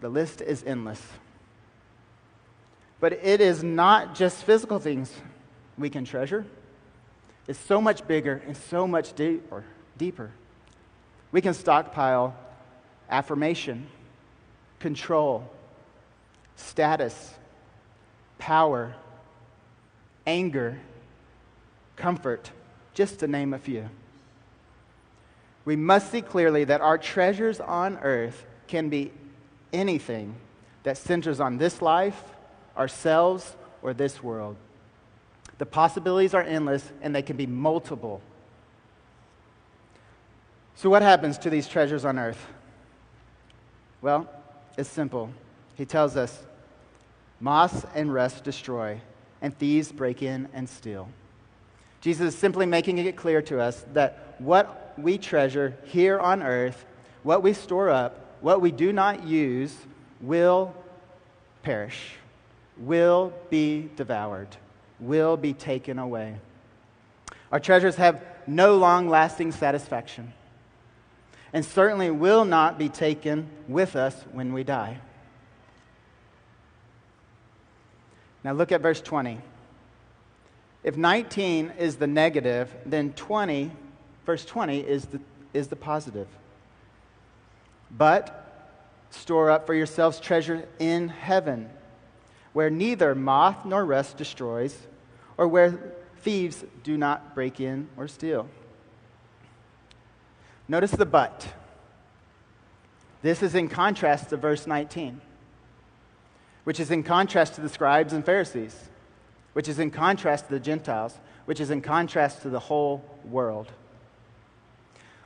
The 0.00 0.08
list 0.08 0.40
is 0.40 0.64
endless. 0.64 1.02
But 3.00 3.12
it 3.14 3.40
is 3.40 3.62
not 3.62 4.14
just 4.14 4.44
physical 4.44 4.78
things 4.78 5.12
we 5.76 5.90
can 5.90 6.04
treasure. 6.04 6.46
It's 7.46 7.58
so 7.58 7.80
much 7.80 8.06
bigger 8.06 8.42
and 8.46 8.56
so 8.56 8.86
much 8.86 9.14
deeper. 9.14 9.64
deeper. 9.96 10.30
We 11.32 11.40
can 11.40 11.54
stockpile 11.54 12.34
affirmation, 13.08 13.86
control, 14.78 15.48
status, 16.56 17.34
power, 18.38 18.94
anger, 20.26 20.78
comfort, 21.96 22.50
just 22.94 23.20
to 23.20 23.28
name 23.28 23.54
a 23.54 23.58
few. 23.58 23.88
We 25.64 25.76
must 25.76 26.10
see 26.10 26.22
clearly 26.22 26.64
that 26.64 26.80
our 26.80 26.98
treasures 26.98 27.60
on 27.60 27.98
earth 27.98 28.44
can 28.68 28.88
be 28.88 29.12
anything 29.72 30.34
that 30.84 30.96
centers 30.96 31.40
on 31.40 31.58
this 31.58 31.82
life, 31.82 32.22
ourselves, 32.76 33.56
or 33.82 33.94
this 33.94 34.22
world. 34.22 34.56
The 35.58 35.66
possibilities 35.66 36.34
are 36.34 36.42
endless 36.42 36.92
and 37.00 37.14
they 37.14 37.22
can 37.22 37.36
be 37.36 37.46
multiple. 37.46 38.20
So, 40.74 40.90
what 40.90 41.02
happens 41.02 41.38
to 41.38 41.50
these 41.50 41.68
treasures 41.68 42.04
on 42.04 42.18
earth? 42.18 42.46
Well, 44.02 44.28
it's 44.76 44.90
simple. 44.90 45.30
He 45.74 45.86
tells 45.86 46.16
us 46.16 46.42
moss 47.40 47.84
and 47.94 48.12
rust 48.12 48.44
destroy, 48.44 49.00
and 49.40 49.56
thieves 49.56 49.92
break 49.92 50.22
in 50.22 50.48
and 50.52 50.68
steal. 50.68 51.08
Jesus 52.00 52.34
is 52.34 52.38
simply 52.38 52.66
making 52.66 52.98
it 52.98 53.16
clear 53.16 53.42
to 53.42 53.60
us 53.60 53.84
that 53.92 54.36
what 54.38 54.94
we 54.98 55.18
treasure 55.18 55.76
here 55.84 56.18
on 56.18 56.42
earth, 56.42 56.84
what 57.22 57.42
we 57.42 57.52
store 57.52 57.90
up, 57.90 58.36
what 58.40 58.60
we 58.60 58.70
do 58.70 58.92
not 58.92 59.26
use, 59.26 59.74
will 60.20 60.74
perish, 61.62 62.12
will 62.78 63.32
be 63.50 63.88
devoured, 63.96 64.48
will 65.00 65.36
be 65.36 65.52
taken 65.52 65.98
away. 65.98 66.36
Our 67.52 67.60
treasures 67.60 67.96
have 67.96 68.22
no 68.46 68.76
long 68.76 69.08
lasting 69.08 69.52
satisfaction, 69.52 70.32
and 71.52 71.64
certainly 71.64 72.10
will 72.10 72.44
not 72.44 72.78
be 72.78 72.88
taken 72.88 73.48
with 73.68 73.96
us 73.96 74.14
when 74.32 74.52
we 74.52 74.64
die. 74.64 74.98
Now 78.44 78.52
look 78.52 78.70
at 78.72 78.80
verse 78.80 79.00
20. 79.00 79.40
If 80.84 80.96
19 80.96 81.72
is 81.78 81.96
the 81.96 82.06
negative, 82.06 82.72
then 82.86 83.12
20, 83.14 83.72
verse 84.24 84.44
20, 84.44 84.78
is 84.78 85.06
the, 85.06 85.20
is 85.52 85.66
the 85.66 85.74
positive. 85.74 86.28
But 87.90 88.44
store 89.10 89.50
up 89.50 89.66
for 89.66 89.74
yourselves 89.74 90.20
treasure 90.20 90.68
in 90.78 91.08
heaven, 91.08 91.68
where 92.56 92.70
neither 92.70 93.14
moth 93.14 93.66
nor 93.66 93.84
rust 93.84 94.16
destroys, 94.16 94.74
or 95.36 95.46
where 95.46 95.78
thieves 96.22 96.64
do 96.82 96.96
not 96.96 97.34
break 97.34 97.60
in 97.60 97.86
or 97.98 98.08
steal. 98.08 98.48
Notice 100.66 100.92
the 100.92 101.04
but. 101.04 101.46
This 103.20 103.42
is 103.42 103.54
in 103.54 103.68
contrast 103.68 104.30
to 104.30 104.38
verse 104.38 104.66
19, 104.66 105.20
which 106.64 106.80
is 106.80 106.90
in 106.90 107.02
contrast 107.02 107.56
to 107.56 107.60
the 107.60 107.68
scribes 107.68 108.14
and 108.14 108.24
Pharisees 108.24 108.88
which 109.56 109.68
is 109.68 109.78
in 109.78 109.90
contrast 109.90 110.48
to 110.48 110.50
the 110.50 110.60
Gentiles, 110.60 111.18
which 111.46 111.60
is 111.60 111.70
in 111.70 111.80
contrast 111.80 112.42
to 112.42 112.50
the 112.50 112.58
whole 112.58 113.02
world. 113.24 113.72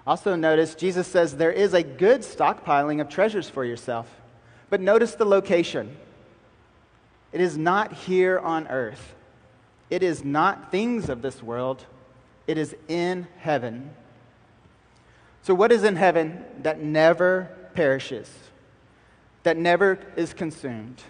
Also, 0.07 0.37
notice 0.37 0.77
Jesus 0.77 1.09
says 1.09 1.37
there 1.37 1.51
is 1.51 1.75
a 1.75 1.83
good 1.83 2.21
stockpiling 2.21 3.01
of 3.01 3.09
treasures 3.09 3.49
for 3.49 3.65
yourself. 3.65 4.09
But 4.69 4.81
notice 4.81 5.17
the 5.17 5.25
location. 5.25 5.97
It 7.33 7.41
is 7.41 7.57
not 7.57 7.93
here 7.93 8.39
on 8.39 8.67
earth, 8.69 9.15
it 9.89 10.03
is 10.03 10.25
not 10.25 10.71
things 10.71 11.09
of 11.09 11.23
this 11.23 11.43
world, 11.43 11.87
it 12.47 12.59
is 12.59 12.75
in 12.89 13.27
heaven. 13.39 13.91
So, 15.43 15.55
what 15.55 15.73
is 15.73 15.85
in 15.85 15.97
heaven 15.97 16.45
that 16.63 16.81
never 16.81 17.51
perishes, 17.75 18.31
that 19.43 19.57
never 19.57 19.99
is 20.17 20.35
consumed, 20.35 21.03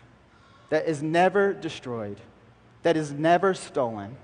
that 0.68 0.86
is 0.86 1.02
never 1.02 1.52
destroyed? 1.52 2.20
that 2.82 2.96
is 2.96 3.12
never 3.12 3.54
stolen, 3.54 4.16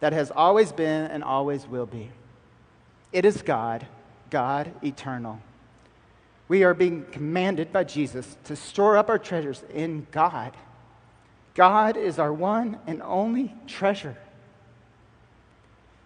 that 0.00 0.12
has 0.12 0.30
always 0.30 0.72
been 0.72 1.10
and 1.10 1.22
always 1.22 1.66
will 1.66 1.86
be. 1.86 2.10
It 3.12 3.24
is 3.24 3.42
God, 3.42 3.86
God 4.30 4.72
eternal. 4.82 5.40
We 6.48 6.64
are 6.64 6.74
being 6.74 7.04
commanded 7.10 7.72
by 7.72 7.84
Jesus 7.84 8.36
to 8.44 8.56
store 8.56 8.96
up 8.96 9.08
our 9.08 9.18
treasures 9.18 9.62
in 9.72 10.06
God. 10.10 10.56
God 11.54 11.96
is 11.96 12.18
our 12.18 12.32
one 12.32 12.78
and 12.86 13.00
only 13.02 13.54
treasure. 13.66 14.16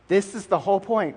This 0.09 0.35
is 0.35 0.47
the 0.47 0.59
whole 0.59 0.81
point. 0.81 1.17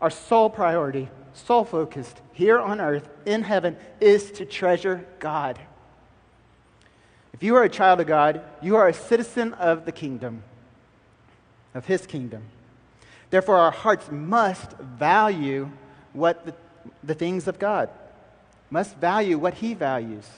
Our 0.00 0.10
sole 0.10 0.50
priority, 0.50 1.08
sole 1.32 1.64
focused 1.64 2.20
here 2.32 2.58
on 2.58 2.80
earth, 2.80 3.08
in 3.24 3.42
heaven, 3.42 3.76
is 4.00 4.30
to 4.32 4.44
treasure 4.44 5.06
God. 5.18 5.58
If 7.32 7.42
you 7.42 7.56
are 7.56 7.64
a 7.64 7.68
child 7.68 8.00
of 8.00 8.06
God, 8.06 8.42
you 8.60 8.76
are 8.76 8.88
a 8.88 8.94
citizen 8.94 9.54
of 9.54 9.84
the 9.86 9.92
kingdom, 9.92 10.42
of 11.74 11.86
his 11.86 12.06
kingdom. 12.06 12.42
Therefore, 13.30 13.56
our 13.56 13.72
hearts 13.72 14.10
must 14.10 14.72
value 14.78 15.70
what 16.12 16.46
the, 16.46 16.54
the 17.02 17.14
things 17.14 17.48
of 17.48 17.58
God, 17.58 17.88
must 18.70 18.96
value 18.96 19.38
what 19.38 19.54
he 19.54 19.74
values. 19.74 20.28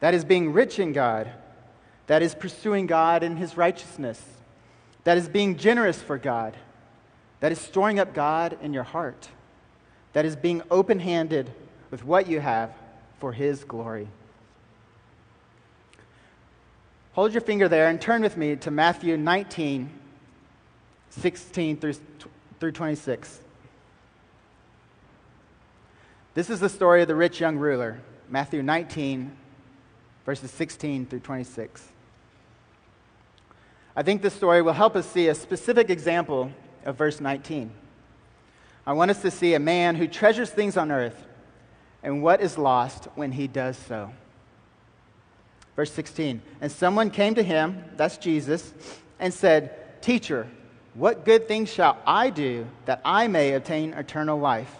That 0.00 0.14
is 0.14 0.24
being 0.24 0.52
rich 0.52 0.78
in 0.78 0.92
God, 0.92 1.30
that 2.08 2.22
is 2.22 2.34
pursuing 2.34 2.86
God 2.86 3.22
in 3.22 3.36
his 3.36 3.56
righteousness, 3.56 4.20
that 5.04 5.16
is 5.16 5.28
being 5.28 5.56
generous 5.56 6.02
for 6.02 6.18
God, 6.18 6.56
that 7.40 7.52
is 7.52 7.60
storing 7.60 8.00
up 8.00 8.12
God 8.14 8.58
in 8.60 8.72
your 8.72 8.82
heart, 8.82 9.28
that 10.14 10.24
is 10.24 10.34
being 10.34 10.62
open 10.70 10.98
handed 10.98 11.52
with 11.90 12.04
what 12.04 12.26
you 12.26 12.40
have 12.40 12.72
for 13.20 13.32
his 13.32 13.62
glory. 13.62 14.08
Hold 17.12 17.32
your 17.32 17.42
finger 17.42 17.68
there 17.68 17.88
and 17.88 18.00
turn 18.00 18.22
with 18.22 18.36
me 18.36 18.56
to 18.56 18.70
Matthew 18.70 19.16
19, 19.16 19.90
16 21.10 21.76
through, 21.76 21.94
through 22.58 22.72
26. 22.72 23.40
This 26.34 26.48
is 26.48 26.60
the 26.60 26.68
story 26.68 27.02
of 27.02 27.08
the 27.08 27.14
rich 27.14 27.38
young 27.38 27.58
ruler, 27.58 28.00
Matthew 28.30 28.62
19, 28.62 29.36
verses 30.24 30.50
16 30.52 31.06
through 31.06 31.20
26. 31.20 31.92
I 33.98 34.04
think 34.04 34.22
this 34.22 34.32
story 34.32 34.62
will 34.62 34.74
help 34.74 34.94
us 34.94 35.10
see 35.10 35.26
a 35.26 35.34
specific 35.34 35.90
example 35.90 36.52
of 36.84 36.94
verse 36.94 37.20
19. 37.20 37.72
I 38.86 38.92
want 38.92 39.10
us 39.10 39.20
to 39.22 39.30
see 39.32 39.54
a 39.54 39.58
man 39.58 39.96
who 39.96 40.06
treasures 40.06 40.50
things 40.50 40.76
on 40.76 40.92
earth 40.92 41.20
and 42.04 42.22
what 42.22 42.40
is 42.40 42.56
lost 42.56 43.08
when 43.16 43.32
he 43.32 43.48
does 43.48 43.76
so. 43.76 44.12
Verse 45.74 45.90
16. 45.90 46.40
And 46.60 46.70
someone 46.70 47.10
came 47.10 47.34
to 47.34 47.42
him, 47.42 47.82
that's 47.96 48.18
Jesus, 48.18 48.72
and 49.18 49.34
said, 49.34 50.00
Teacher, 50.00 50.46
what 50.94 51.24
good 51.24 51.48
things 51.48 51.68
shall 51.68 51.98
I 52.06 52.30
do 52.30 52.68
that 52.84 53.00
I 53.04 53.26
may 53.26 53.54
obtain 53.54 53.94
eternal 53.94 54.38
life? 54.38 54.76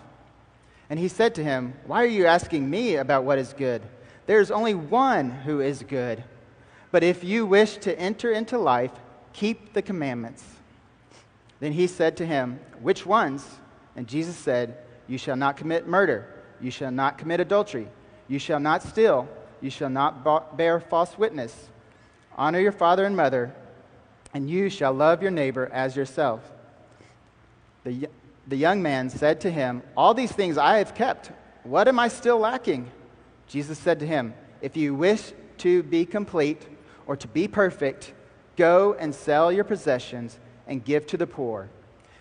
And 0.90 0.96
he 0.96 1.08
said 1.08 1.34
to 1.34 1.42
him, 1.42 1.74
Why 1.88 2.04
are 2.04 2.06
you 2.06 2.26
asking 2.26 2.70
me 2.70 2.94
about 2.94 3.24
what 3.24 3.40
is 3.40 3.52
good? 3.52 3.82
There 4.26 4.38
is 4.38 4.52
only 4.52 4.74
one 4.74 5.32
who 5.32 5.60
is 5.60 5.82
good. 5.82 6.22
But 6.92 7.02
if 7.02 7.24
you 7.24 7.46
wish 7.46 7.78
to 7.78 7.98
enter 7.98 8.30
into 8.30 8.56
life, 8.58 8.92
keep 9.32 9.72
the 9.72 9.82
commandments. 9.82 10.44
Then 11.60 11.72
he 11.72 11.86
said 11.86 12.16
to 12.18 12.26
him, 12.26 12.60
Which 12.80 13.04
ones? 13.06 13.46
And 13.96 14.06
Jesus 14.06 14.36
said, 14.36 14.78
You 15.06 15.18
shall 15.18 15.36
not 15.36 15.56
commit 15.56 15.86
murder. 15.86 16.26
You 16.60 16.70
shall 16.70 16.90
not 16.90 17.18
commit 17.18 17.40
adultery. 17.40 17.88
You 18.28 18.38
shall 18.38 18.60
not 18.60 18.82
steal. 18.82 19.28
You 19.60 19.70
shall 19.70 19.90
not 19.90 20.56
bear 20.56 20.80
false 20.80 21.18
witness. 21.18 21.68
Honor 22.36 22.60
your 22.60 22.72
father 22.72 23.04
and 23.04 23.16
mother, 23.16 23.52
and 24.32 24.48
you 24.48 24.70
shall 24.70 24.92
love 24.92 25.22
your 25.22 25.32
neighbor 25.32 25.68
as 25.72 25.96
yourself. 25.96 26.40
The, 27.84 28.08
the 28.46 28.56
young 28.56 28.80
man 28.82 29.10
said 29.10 29.40
to 29.40 29.50
him, 29.50 29.82
All 29.96 30.14
these 30.14 30.30
things 30.30 30.56
I 30.56 30.78
have 30.78 30.94
kept. 30.94 31.32
What 31.64 31.88
am 31.88 31.98
I 31.98 32.08
still 32.08 32.38
lacking? 32.38 32.90
Jesus 33.48 33.78
said 33.78 33.98
to 34.00 34.06
him, 34.06 34.34
If 34.62 34.76
you 34.76 34.94
wish 34.94 35.32
to 35.58 35.82
be 35.82 36.04
complete 36.04 36.62
or 37.06 37.16
to 37.16 37.26
be 37.26 37.48
perfect, 37.48 38.12
go 38.58 38.94
and 38.98 39.14
sell 39.14 39.50
your 39.50 39.64
possessions 39.64 40.38
and 40.66 40.84
give 40.84 41.06
to 41.06 41.16
the 41.16 41.26
poor, 41.26 41.70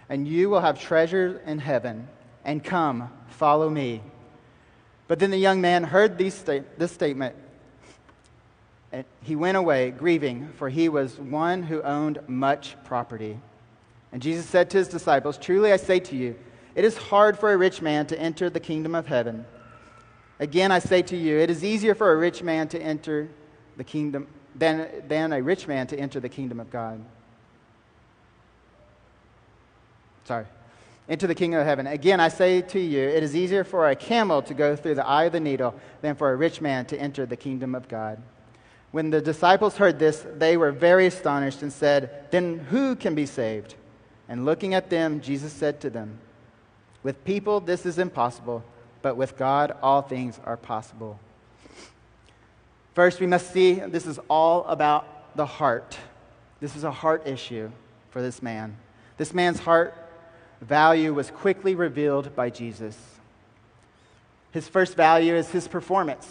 and 0.08 0.26
you 0.26 0.50
will 0.50 0.62
have 0.62 0.80
treasure 0.80 1.42
in 1.46 1.60
heaven. 1.60 2.08
And 2.46 2.64
come, 2.64 3.12
follow 3.28 3.70
me. 3.70 4.02
But 5.10 5.20
then 5.20 5.32
the 5.32 5.38
young 5.38 5.60
man 5.60 5.84
heard 5.84 6.18
sta- 6.32 6.64
this 6.78 6.94
statement, 6.94 7.36
and 8.94 9.04
he 9.22 9.36
went 9.36 9.58
away 9.58 9.92
grieving, 9.92 10.50
for 10.56 10.70
he 10.70 10.88
was 10.88 11.20
one 11.20 11.64
who 11.64 11.82
owned 11.82 12.20
much 12.28 12.78
property. 12.86 13.38
And 14.14 14.22
Jesus 14.22 14.46
said 14.46 14.70
to 14.70 14.78
his 14.78 14.88
disciples, 14.88 15.38
Truly 15.38 15.74
I 15.74 15.78
say 15.78 16.00
to 16.00 16.16
you, 16.16 16.36
it 16.74 16.86
is 16.86 16.96
hard 16.96 17.38
for 17.38 17.52
a 17.52 17.58
rich 17.58 17.82
man 17.82 18.06
to 18.08 18.20
enter 18.20 18.50
the 18.50 18.60
kingdom 18.60 18.96
of 18.96 19.08
heaven. 19.08 19.46
Again, 20.40 20.72
I 20.72 20.80
say 20.80 21.02
to 21.02 21.18
you, 21.18 21.38
it 21.40 21.50
is 21.50 21.64
easier 21.64 21.96
for 21.96 22.12
a 22.12 22.16
rich 22.16 22.44
man 22.44 22.68
to 22.70 22.80
enter 22.80 23.28
the 23.76 23.84
kingdom 23.84 24.28
than, 24.58 24.90
than 25.08 25.34
a 25.34 25.42
rich 25.42 25.68
man 25.68 25.88
to 25.88 25.98
enter 25.98 26.20
the 26.20 26.30
kingdom 26.30 26.60
of 26.60 26.70
God. 26.70 27.04
Sorry. 30.26 30.46
Into 31.08 31.28
the 31.28 31.36
kingdom 31.36 31.62
of 31.62 31.66
heaven. 31.66 31.88
Again, 31.88 32.20
I 32.20 32.28
say 32.28 32.62
to 32.62 32.80
you, 32.80 33.02
it 33.02 33.24
is 33.24 33.36
easier 33.36 33.64
for 33.64 33.90
a 33.90 33.96
camel 33.96 34.42
to 34.42 34.54
go 34.54 34.76
through 34.76 34.96
the 34.96 35.06
eye 35.06 35.24
of 35.24 35.32
the 35.32 35.40
needle 35.40 35.74
than 36.02 36.16
for 36.16 36.32
a 36.32 36.36
rich 36.36 36.60
man 36.60 36.86
to 36.88 37.00
enter 37.00 37.26
the 37.26 37.38
kingdom 37.38 37.76
of 37.76 37.88
God. 37.88 38.22
When 38.92 39.10
the 39.10 39.22
disciples 39.22 39.78
heard 39.78 40.00
this, 40.00 40.26
they 40.36 40.58
were 40.58 40.72
very 40.72 41.08
astonished 41.08 41.62
and 41.62 41.72
said, 41.72 42.30
Then 42.32 42.60
who 42.60 42.96
can 42.96 43.16
be 43.16 43.26
saved? 43.26 43.76
And 44.28 44.44
looking 44.44 44.74
at 44.74 44.90
them, 44.90 45.22
Jesus 45.22 45.54
said 45.54 45.80
to 45.82 45.90
them, 45.90 46.20
With 47.04 47.24
people 47.24 47.60
this 47.60 47.86
is 47.86 48.00
impossible, 48.00 48.64
but 49.02 49.16
with 49.16 49.38
God 49.38 49.78
all 49.82 50.02
things 50.02 50.40
are 50.44 50.58
possible. 50.58 51.20
First, 52.98 53.20
we 53.20 53.28
must 53.28 53.54
see 53.54 53.76
this 53.76 54.08
is 54.08 54.20
all 54.28 54.66
about 54.66 55.36
the 55.36 55.46
heart. 55.46 55.96
This 56.60 56.76
is 56.76 56.84
a 56.84 56.90
heart 56.90 57.28
issue 57.28 57.70
for 58.10 58.24
this 58.24 58.42
man. 58.42 58.76
This 59.18 59.36
man's 59.36 59.60
heart 59.60 59.94
value 60.62 61.14
was 61.14 61.30
quickly 61.30 61.76
revealed 61.76 62.36
by 62.36 62.50
Jesus. 62.50 62.98
His 64.50 64.68
first 64.68 64.96
value 64.96 65.36
is 65.36 65.52
his 65.52 65.68
performance. 65.68 66.28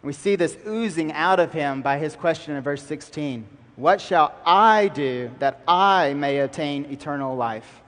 We 0.00 0.12
see 0.12 0.36
this 0.36 0.56
oozing 0.64 1.10
out 1.10 1.40
of 1.40 1.52
him 1.52 1.82
by 1.82 1.98
his 1.98 2.14
question 2.14 2.54
in 2.54 2.62
verse 2.62 2.84
16 2.84 3.44
What 3.74 4.00
shall 4.00 4.32
I 4.46 4.86
do 4.86 5.32
that 5.40 5.60
I 5.66 6.14
may 6.14 6.38
attain 6.38 6.84
eternal 6.84 7.34
life? 7.34 7.80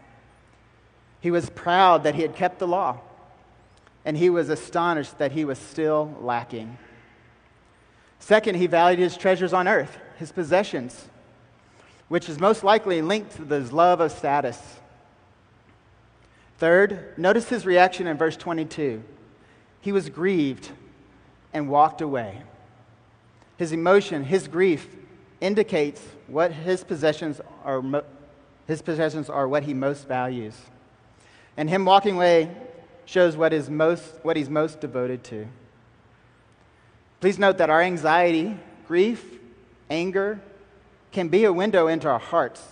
He 1.21 1.31
was 1.31 1.51
proud 1.51 2.03
that 2.03 2.17
he 2.17 2.23
had 2.23 2.35
kept 2.35 2.59
the 2.59 2.67
law, 2.67 2.99
and 4.05 4.17
he 4.17 4.29
was 4.29 4.49
astonished 4.49 5.19
that 5.19 5.31
he 5.31 5.45
was 5.45 5.61
still 5.61 6.17
lacking. 6.21 6.79
Second, 8.19 8.57
he 8.57 8.67
valued 8.67 8.99
his 8.99 9.17
treasures 9.17 9.53
on 9.53 9.69
earth, 9.69 9.99
his 10.19 10.33
possessions, 10.33 11.09
which 12.09 12.29
is 12.29 12.41
most 12.41 12.65
likely 12.65 13.03
linked 13.03 13.37
to 13.37 13.45
his 13.45 13.73
love 13.73 14.01
of 14.01 14.13
status. 14.13 14.61
Third, 16.59 17.17
notice 17.19 17.49
his 17.49 17.67
reaction 17.67 18.07
in 18.07 18.17
verse 18.17 18.37
22. 18.37 19.03
He 19.81 19.93
was 19.93 20.09
grieved 20.09 20.71
and 21.53 21.69
walked 21.69 22.01
away. 22.01 22.43
His 23.59 23.73
emotion, 23.73 24.25
his 24.25 24.49
grief, 24.49 24.89
indicates 25.41 26.03
what 26.27 26.53
his 26.53 26.83
possessions 26.83 27.41
are, 27.65 27.83
his 28.67 28.83
possessions 28.83 29.29
are 29.31 29.47
what 29.47 29.65
he 29.65 29.75
most 29.75 30.09
values. 30.09 30.57
And 31.57 31.69
him 31.69 31.85
walking 31.85 32.17
away 32.17 32.51
shows 33.05 33.37
what, 33.37 33.53
is 33.53 33.71
most, 33.71 34.19
what 34.23 34.37
he's 34.37 34.51
most 34.51 34.81
devoted 34.81 35.23
to. 35.25 35.47
Please 37.21 37.39
note 37.39 37.59
that 37.59 37.71
our 37.71 37.81
anxiety, 37.81 38.57
grief, 38.87 39.25
anger 39.89 40.41
can 41.13 41.29
be 41.29 41.45
a 41.45 41.53
window 41.53 41.87
into 41.87 42.09
our 42.09 42.19
hearts 42.19 42.63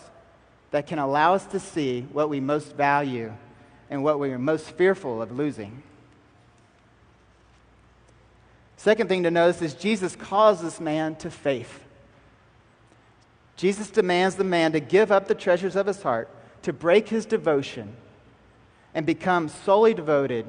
that 0.70 0.86
can 0.86 0.98
allow 0.98 1.34
us 1.34 1.46
to 1.46 1.60
see 1.60 2.02
what 2.12 2.28
we 2.28 2.40
most 2.40 2.74
value 2.74 3.32
and 3.88 4.02
what 4.02 4.18
we 4.18 4.30
are 4.30 4.38
most 4.38 4.70
fearful 4.72 5.22
of 5.22 5.32
losing. 5.32 5.82
Second 8.76 9.08
thing 9.08 9.22
to 9.22 9.30
notice 9.30 9.62
is 9.62 9.72
Jesus 9.72 10.14
calls 10.14 10.60
this 10.60 10.80
man 10.80 11.14
to 11.16 11.30
faith. 11.30 11.84
Jesus 13.56 13.88
demands 13.88 14.36
the 14.36 14.44
man 14.44 14.72
to 14.72 14.80
give 14.80 15.12
up 15.12 15.28
the 15.28 15.34
treasures 15.34 15.76
of 15.76 15.86
his 15.86 16.02
heart, 16.02 16.28
to 16.62 16.72
break 16.72 17.08
his 17.08 17.24
devotion, 17.24 17.96
and 18.94 19.06
become 19.06 19.48
solely 19.48 19.94
devoted 19.94 20.44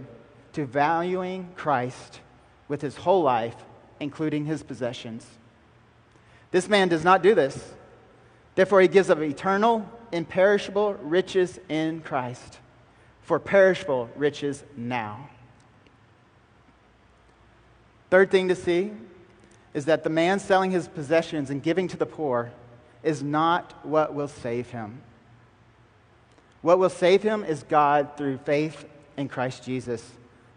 to 0.54 0.66
valuing 0.66 1.50
Christ 1.56 2.20
with 2.68 2.82
his 2.82 2.98
whole 2.98 3.22
life, 3.22 3.56
including 4.00 4.46
his 4.46 4.64
possessions. 4.64 5.26
This 6.52 6.70
man 6.70 6.88
does 6.88 7.04
not 7.04 7.22
do 7.22 7.36
this. 7.36 7.74
Therefore, 8.56 8.82
he 8.82 8.88
gives 8.88 9.10
up 9.10 9.20
eternal, 9.20 9.90
imperishable 10.12 10.94
riches 10.96 11.60
in 11.70 12.02
Christ 12.02 12.60
for 13.26 13.40
perishable 13.40 14.10
riches 14.16 14.64
now. 14.78 15.30
Third 18.10 18.30
thing 18.30 18.48
to 18.50 18.56
see 18.56 18.92
is 19.74 19.86
that 19.86 20.04
the 20.04 20.10
man 20.10 20.40
selling 20.40 20.72
his 20.72 20.88
possessions 20.88 21.50
and 21.50 21.62
giving 21.62 21.88
to 21.90 21.98
the 21.98 22.06
poor 22.06 22.52
is 23.04 23.22
not 23.22 23.74
what 23.84 24.14
will 24.14 24.28
save 24.28 24.70
him. 24.70 25.02
What 26.62 26.80
will 26.80 26.90
save 26.90 27.24
him 27.24 27.44
is 27.44 27.64
God 27.64 28.12
through 28.16 28.38
faith 28.38 28.86
in 29.18 29.28
Christ 29.28 29.64
Jesus. 29.64 30.10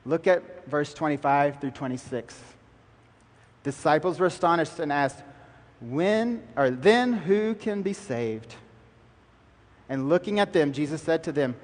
Look 0.05 0.27
at 0.27 0.69
verse 0.69 0.95
25 0.95 1.61
through 1.61 1.73
26. 1.73 2.39
Disciples 3.63 4.19
were 4.19 4.27
astonished 4.27 4.79
and 4.79 4.93
asked, 4.93 5.23
When 5.81 6.43
or 6.57 6.71
then 6.71 7.13
who 7.13 7.55
can 7.55 7.83
be 7.83 7.93
saved? 7.93 8.55
And 9.89 10.09
looking 10.09 10.39
at 10.39 10.53
them, 10.53 10.73
Jesus 10.73 11.03
said 11.03 11.25
to 11.25 11.33
them, 11.33 11.57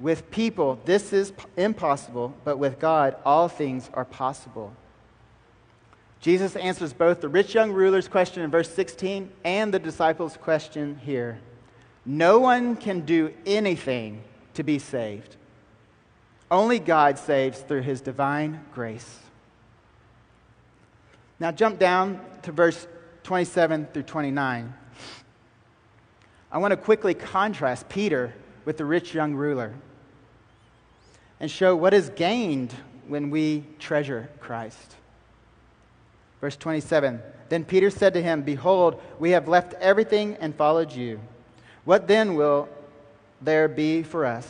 With 0.00 0.30
people 0.30 0.80
this 0.84 1.12
is 1.12 1.32
impossible, 1.56 2.34
but 2.44 2.58
with 2.58 2.78
God 2.78 3.16
all 3.24 3.48
things 3.48 3.90
are 3.94 4.04
possible. 4.04 4.74
Jesus 6.20 6.56
answers 6.56 6.94
both 6.94 7.20
the 7.20 7.28
rich 7.28 7.54
young 7.54 7.72
ruler's 7.72 8.08
question 8.08 8.42
in 8.42 8.50
verse 8.50 8.72
16 8.72 9.30
and 9.44 9.74
the 9.74 9.78
disciples' 9.78 10.38
question 10.38 10.98
here. 11.04 11.38
No 12.06 12.38
one 12.38 12.76
can 12.76 13.00
do 13.00 13.32
anything 13.44 14.22
to 14.54 14.62
be 14.62 14.78
saved. 14.78 15.36
Only 16.50 16.78
God 16.78 17.18
saves 17.18 17.60
through 17.60 17.82
his 17.82 18.00
divine 18.00 18.64
grace. 18.72 19.18
Now 21.40 21.50
jump 21.52 21.78
down 21.78 22.20
to 22.42 22.52
verse 22.52 22.86
27 23.24 23.88
through 23.92 24.02
29. 24.04 24.74
I 26.52 26.58
want 26.58 26.72
to 26.72 26.76
quickly 26.76 27.14
contrast 27.14 27.88
Peter 27.88 28.32
with 28.64 28.76
the 28.76 28.84
rich 28.84 29.12
young 29.14 29.34
ruler 29.34 29.74
and 31.40 31.50
show 31.50 31.74
what 31.74 31.92
is 31.92 32.10
gained 32.10 32.72
when 33.08 33.30
we 33.30 33.64
treasure 33.78 34.30
Christ. 34.40 34.94
Verse 36.40 36.56
27 36.56 37.20
Then 37.48 37.64
Peter 37.64 37.90
said 37.90 38.14
to 38.14 38.22
him, 38.22 38.42
Behold, 38.42 39.02
we 39.18 39.30
have 39.30 39.48
left 39.48 39.74
everything 39.74 40.36
and 40.40 40.54
followed 40.54 40.92
you. 40.92 41.20
What 41.84 42.06
then 42.06 42.34
will 42.34 42.68
there 43.40 43.68
be 43.68 44.02
for 44.02 44.24
us? 44.24 44.46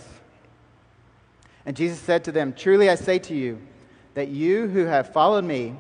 And 1.67 1.75
Jesus 1.75 1.99
said 1.99 2.25
to 2.25 2.33
them, 2.33 2.53
Truly 2.53 2.91
I 2.91 2.95
say 2.95 3.19
to 3.21 3.35
you, 3.35 3.61
that 4.15 4.29
you 4.29 4.69
who 4.69 4.85
have 4.85 5.13
followed 5.13 5.45
me 5.45 5.75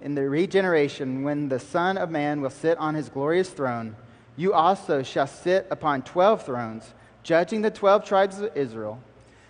in 0.00 0.14
the 0.14 0.28
regeneration, 0.28 1.22
when 1.22 1.48
the 1.48 1.58
Son 1.58 1.96
of 1.98 2.10
Man 2.10 2.40
will 2.40 2.50
sit 2.50 2.78
on 2.78 2.94
his 2.94 3.08
glorious 3.08 3.50
throne, 3.50 3.96
you 4.36 4.52
also 4.52 5.02
shall 5.02 5.26
sit 5.26 5.66
upon 5.70 6.02
twelve 6.02 6.44
thrones, 6.44 6.94
judging 7.22 7.62
the 7.62 7.70
twelve 7.70 8.04
tribes 8.04 8.40
of 8.40 8.56
Israel. 8.56 9.00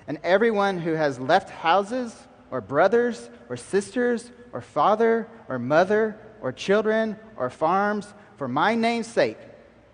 And 0.08 0.18
everyone 0.22 0.78
who 0.78 0.92
has 0.92 1.18
left 1.18 1.50
houses, 1.50 2.14
or 2.50 2.60
brothers, 2.60 3.28
or 3.48 3.56
sisters, 3.56 4.30
or 4.52 4.60
father, 4.60 5.26
or 5.48 5.58
mother, 5.58 6.16
or 6.40 6.52
children, 6.52 7.16
or 7.36 7.50
farms, 7.50 8.14
for 8.36 8.46
my 8.46 8.76
name's 8.76 9.08
sake, 9.08 9.38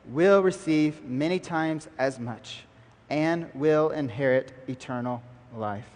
will 0.09 0.43
receive 0.43 1.03
many 1.05 1.39
times 1.39 1.89
as 1.99 2.21
much 2.21 2.65
and 3.09 3.49
will 3.55 3.91
inherit 3.91 4.53
eternal 4.69 5.23
life. 5.57 5.89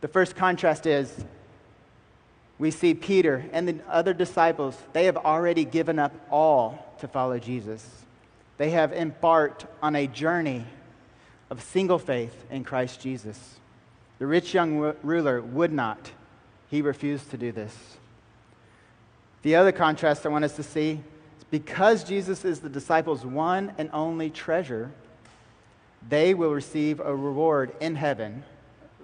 The 0.00 0.08
first 0.08 0.36
contrast 0.36 0.86
is 0.86 1.24
we 2.62 2.70
see 2.70 2.94
Peter 2.94 3.44
and 3.50 3.66
the 3.66 3.76
other 3.88 4.14
disciples, 4.14 4.78
they 4.92 5.06
have 5.06 5.16
already 5.16 5.64
given 5.64 5.98
up 5.98 6.14
all 6.30 6.94
to 7.00 7.08
follow 7.08 7.36
Jesus. 7.36 7.84
They 8.56 8.70
have 8.70 8.92
embarked 8.92 9.66
on 9.82 9.96
a 9.96 10.06
journey 10.06 10.64
of 11.50 11.60
single 11.60 11.98
faith 11.98 12.44
in 12.52 12.62
Christ 12.62 13.00
Jesus. 13.00 13.56
The 14.20 14.28
rich 14.28 14.54
young 14.54 14.94
ruler 15.02 15.42
would 15.42 15.72
not, 15.72 16.12
he 16.70 16.82
refused 16.82 17.32
to 17.32 17.36
do 17.36 17.50
this. 17.50 17.76
The 19.42 19.56
other 19.56 19.72
contrast 19.72 20.24
I 20.24 20.28
want 20.28 20.44
us 20.44 20.54
to 20.54 20.62
see 20.62 21.00
is 21.38 21.44
because 21.50 22.04
Jesus 22.04 22.44
is 22.44 22.60
the 22.60 22.68
disciples' 22.68 23.26
one 23.26 23.72
and 23.76 23.90
only 23.92 24.30
treasure, 24.30 24.92
they 26.08 26.32
will 26.32 26.52
receive 26.52 27.00
a 27.00 27.12
reward 27.12 27.72
in 27.80 27.96
heaven. 27.96 28.44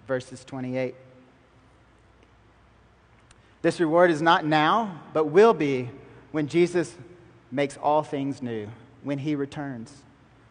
Verses 0.07 0.45
28. 0.45 0.95
This 3.63 3.81
reward 3.81 4.11
is 4.11 4.23
not 4.23 4.45
now, 4.45 5.01
but 5.13 5.27
will 5.27 5.55
be 5.55 5.91
when 6.31 6.47
Jesus 6.47 6.95
makes 7.51 7.77
all 7.77 8.03
things 8.03 8.41
new, 8.41 8.69
when 9.03 9.19
he 9.19 9.35
returns. 9.35 10.03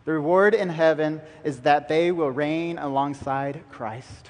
The 0.06 0.13
reward 0.13 0.54
in 0.54 0.70
heaven 0.70 1.22
is 1.43 1.62
that 1.62 1.88
they 1.88 2.12
will 2.12 2.32
reign 2.32 2.78
alongside 2.78 3.62
Christ. 3.72 4.30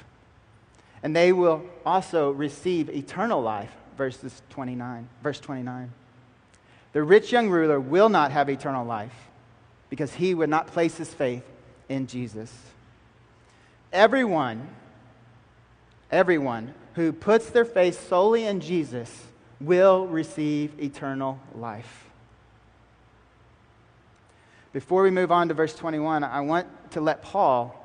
And 1.04 1.16
they 1.16 1.32
will 1.32 1.63
also 1.86 2.32
receive 2.32 2.90
eternal 2.90 3.42
life, 3.42 3.72
verses 3.96 4.42
29, 4.50 5.08
verse 5.22 5.40
29. 5.40 5.92
The 6.94 7.04
rich 7.04 7.32
young 7.32 7.50
ruler 7.50 7.80
will 7.80 8.10
not 8.10 8.32
have 8.32 8.50
eternal 8.50 8.86
life 8.86 9.13
because 9.90 10.13
he 10.13 10.34
would 10.34 10.50
not 10.50 10.68
place 10.68 10.98
his 10.98 11.13
faith 11.13 11.44
in 11.90 12.08
Jesus. 12.08 12.52
Everyone, 13.94 14.68
everyone 16.12 16.74
who 16.97 17.13
puts 17.13 17.51
their 17.51 17.63
faith 17.63 18.10
solely 18.10 18.47
in 18.47 18.60
Jesus 18.60 19.27
will 19.62 20.07
receive 20.07 20.71
eternal 20.79 21.39
life. 21.53 22.05
Before 24.73 25.03
we 25.03 25.12
move 25.12 25.31
on 25.31 25.47
to 25.49 25.53
verse 25.53 25.75
21, 25.75 26.23
I 26.23 26.41
want 26.41 26.67
to 26.91 27.01
let 27.01 27.21
Paul 27.21 27.79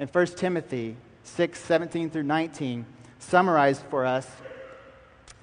in 0.00 0.08
1 0.08 0.26
Timothy 0.26 0.96
6 1.22 1.60
17 1.60 2.10
through 2.10 2.24
19 2.24 2.84
summarize 3.20 3.84
for 3.88 4.04
us 4.04 4.28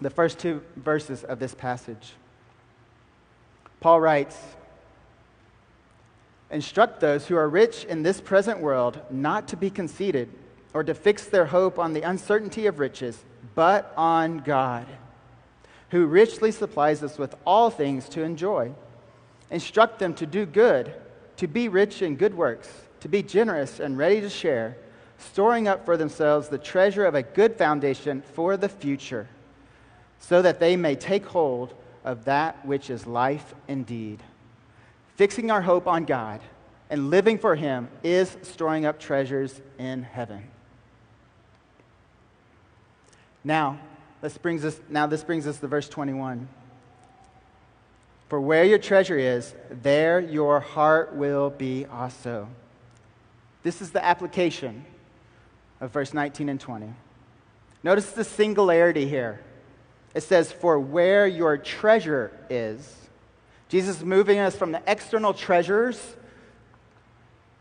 the 0.01 0.09
first 0.09 0.37
two 0.37 0.61
verses 0.75 1.23
of 1.23 1.39
this 1.39 1.55
passage. 1.55 2.15
Paul 3.79 4.01
writes, 4.01 4.37
Instruct 6.51 6.99
those 6.99 7.27
who 7.27 7.37
are 7.37 7.47
rich 7.47 7.85
in 7.85 8.03
this 8.03 8.19
present 8.19 8.59
world 8.59 8.99
not 9.09 9.47
to 9.47 9.55
be 9.55 9.69
conceited 9.69 10.27
or 10.73 10.83
to 10.83 10.93
fix 10.93 11.25
their 11.25 11.45
hope 11.45 11.77
on 11.77 11.93
the 11.93 12.01
uncertainty 12.01 12.65
of 12.65 12.79
riches, 12.79 13.23
but 13.55 13.93
on 13.95 14.39
God, 14.39 14.87
who 15.91 16.05
richly 16.05 16.51
supplies 16.51 17.03
us 17.03 17.17
with 17.17 17.35
all 17.45 17.69
things 17.69 18.09
to 18.09 18.23
enjoy. 18.23 18.73
Instruct 19.51 19.99
them 19.99 20.13
to 20.15 20.25
do 20.25 20.45
good, 20.45 20.93
to 21.37 21.47
be 21.47 21.67
rich 21.67 22.01
in 22.01 22.15
good 22.15 22.33
works, 22.33 22.69
to 23.01 23.07
be 23.07 23.21
generous 23.21 23.79
and 23.79 23.97
ready 23.97 24.19
to 24.21 24.29
share, 24.29 24.75
storing 25.19 25.67
up 25.67 25.85
for 25.85 25.95
themselves 25.95 26.49
the 26.49 26.57
treasure 26.57 27.05
of 27.05 27.13
a 27.13 27.21
good 27.21 27.55
foundation 27.55 28.23
for 28.33 28.57
the 28.57 28.69
future, 28.69 29.27
so 30.19 30.41
that 30.41 30.59
they 30.59 30.75
may 30.75 30.95
take 30.95 31.25
hold 31.25 31.73
of 32.03 32.25
that 32.25 32.65
which 32.65 32.89
is 32.89 33.05
life 33.05 33.53
indeed. 33.67 34.21
Fixing 35.15 35.51
our 35.51 35.61
hope 35.61 35.87
on 35.87 36.05
God 36.05 36.41
and 36.89 37.09
living 37.09 37.37
for 37.37 37.55
Him 37.55 37.87
is 38.03 38.35
storing 38.41 38.85
up 38.85 38.99
treasures 38.99 39.61
in 39.77 40.03
heaven. 40.03 40.43
Now, 43.43 43.79
this 44.21 44.37
brings 44.37 44.63
us, 44.63 44.79
now 44.89 45.07
this 45.07 45.23
brings 45.23 45.47
us 45.47 45.59
to 45.59 45.67
verse 45.67 45.89
21. 45.89 46.47
For 48.29 48.39
where 48.39 48.63
your 48.63 48.79
treasure 48.79 49.17
is, 49.17 49.53
there 49.69 50.19
your 50.19 50.59
heart 50.59 51.15
will 51.15 51.49
be 51.49 51.85
also. 51.85 52.47
This 53.63 53.81
is 53.81 53.91
the 53.91 54.03
application 54.03 54.85
of 55.81 55.91
verse 55.91 56.13
19 56.13 56.49
and 56.49 56.59
20. 56.59 56.93
Notice 57.83 58.11
the 58.11 58.23
singularity 58.23 59.07
here. 59.07 59.41
It 60.15 60.23
says, 60.23 60.51
For 60.51 60.79
where 60.79 61.27
your 61.27 61.57
treasure 61.57 62.31
is. 62.49 62.95
Jesus 63.67 63.97
is 63.97 64.05
moving 64.05 64.39
us 64.39 64.55
from 64.55 64.71
the 64.71 64.81
external 64.87 65.33
treasures 65.33 66.15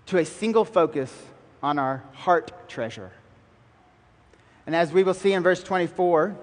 to 0.07 0.18
a 0.18 0.25
single 0.25 0.64
focus 0.64 1.12
on 1.62 1.79
our 1.79 2.03
heart 2.12 2.68
treasure. 2.68 3.11
And 4.66 4.77
as 4.77 4.92
we 4.92 5.03
will 5.03 5.14
see 5.14 5.33
in 5.33 5.42
verse 5.42 5.62
24, 5.62 6.37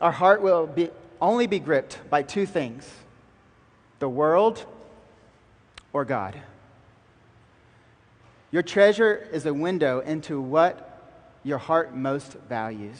our 0.00 0.12
heart 0.12 0.42
will 0.42 0.66
be, 0.66 0.90
only 1.20 1.46
be 1.46 1.58
gripped 1.58 1.98
by 2.10 2.22
two 2.22 2.46
things 2.46 2.88
the 3.98 4.08
world 4.08 4.64
or 5.92 6.04
God. 6.04 6.40
Your 8.50 8.62
treasure 8.62 9.28
is 9.32 9.44
a 9.44 9.52
window 9.52 10.00
into 10.00 10.40
what 10.40 10.84
your 11.42 11.58
heart 11.58 11.94
most 11.94 12.34
values. 12.48 12.98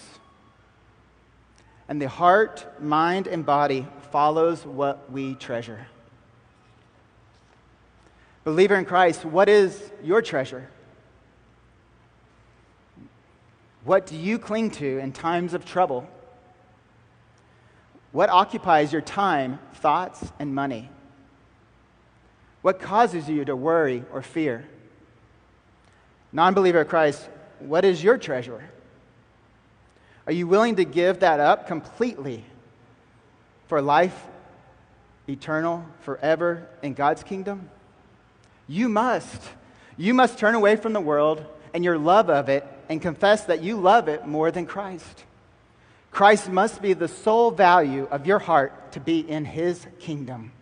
And 1.89 2.03
the 2.03 2.09
heart, 2.09 2.83
mind, 2.83 3.27
and 3.27 3.47
body 3.47 3.87
follows 4.11 4.67
what 4.67 5.11
we 5.11 5.35
treasure. 5.35 5.87
Believer 8.45 8.75
in 8.75 8.85
Christ, 8.85 9.25
what 9.25 9.49
is 9.49 9.91
your 10.03 10.21
treasure? 10.21 10.69
What 13.89 14.05
do 14.05 14.19
you 14.19 14.39
cling 14.39 14.73
to 14.73 14.99
in 14.99 15.13
times 15.13 15.55
of 15.55 15.65
trouble? 15.65 16.07
What 18.13 18.29
occupies 18.29 18.93
your 18.93 19.01
time, 19.01 19.61
thoughts, 19.77 20.31
and 20.39 20.55
money? 20.55 20.91
What 22.61 22.81
causes 22.81 23.31
you 23.31 23.47
to 23.47 23.57
worry 23.57 24.05
or 24.13 24.21
fear? 24.21 24.69
Non 26.35 26.53
believer 26.53 26.83
of 26.83 26.89
Christ, 26.89 27.31
what 27.61 27.83
is 27.83 28.05
your 28.05 28.19
treasure? 28.19 28.63
Are 30.27 30.35
you 30.35 30.47
willing 30.47 30.77
to 30.77 30.85
give 30.85 31.21
that 31.21 31.41
up 31.41 31.67
completely 31.67 32.45
for 33.69 33.81
life 33.81 34.27
eternal, 35.27 35.83
forever 36.01 36.69
in 36.83 36.93
God's 36.93 37.23
kingdom? 37.23 37.71
You 38.67 38.91
must. 38.91 39.41
You 39.97 40.13
must 40.13 40.39
turn 40.39 40.55
away 40.55 40.77
from 40.77 40.93
the 40.93 41.01
world 41.01 41.43
and 41.73 41.83
your 41.83 41.97
love 41.97 42.29
of 42.29 42.51
it 42.51 42.67
and 42.89 43.03
confess 43.03 43.45
that 43.45 43.63
you 43.63 43.77
love 43.77 44.09
it 44.09 44.27
more 44.27 44.51
than 44.51 44.67
Christ. 44.67 45.25
Christ 46.11 46.49
must 46.49 46.81
be 46.81 46.95
the 46.95 47.09
sole 47.09 47.51
value 47.51 48.09
of 48.11 48.27
your 48.27 48.39
heart 48.39 48.93
to 48.93 49.01
be 49.01 49.21
in 49.21 49.45
his 49.45 49.87
kingdom. 49.99 50.53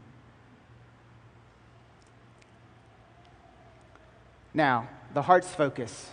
Now, 4.52 4.88
the 5.14 5.22
heart's 5.22 5.54
focus 5.54 6.10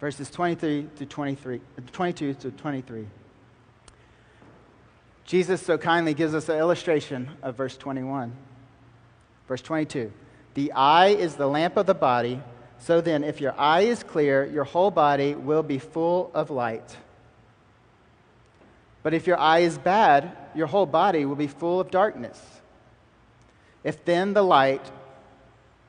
verses 0.00 0.30
23 0.30 0.88
to 0.96 1.06
23, 1.06 1.60
22 1.92 2.34
to 2.34 2.50
23. 2.50 3.06
Jesus 5.24 5.60
so 5.60 5.76
kindly 5.76 6.14
gives 6.14 6.34
us 6.34 6.48
an 6.48 6.58
illustration 6.58 7.30
of 7.42 7.56
verse 7.56 7.76
21. 7.76 8.32
Verse 9.48 9.62
22 9.62 10.12
The 10.54 10.72
eye 10.72 11.08
is 11.08 11.34
the 11.34 11.48
lamp 11.48 11.76
of 11.76 11.86
the 11.86 11.94
body. 11.94 12.40
So 12.78 13.00
then, 13.00 13.24
if 13.24 13.40
your 13.40 13.58
eye 13.58 13.82
is 13.82 14.02
clear, 14.02 14.44
your 14.44 14.64
whole 14.64 14.90
body 14.90 15.34
will 15.34 15.62
be 15.62 15.78
full 15.78 16.30
of 16.34 16.50
light. 16.50 16.96
But 19.02 19.14
if 19.14 19.26
your 19.26 19.38
eye 19.38 19.60
is 19.60 19.78
bad, 19.78 20.36
your 20.54 20.66
whole 20.66 20.86
body 20.86 21.24
will 21.24 21.36
be 21.36 21.46
full 21.46 21.80
of 21.80 21.90
darkness. 21.90 22.40
If 23.84 24.04
then 24.04 24.34
the 24.34 24.42
light 24.42 24.84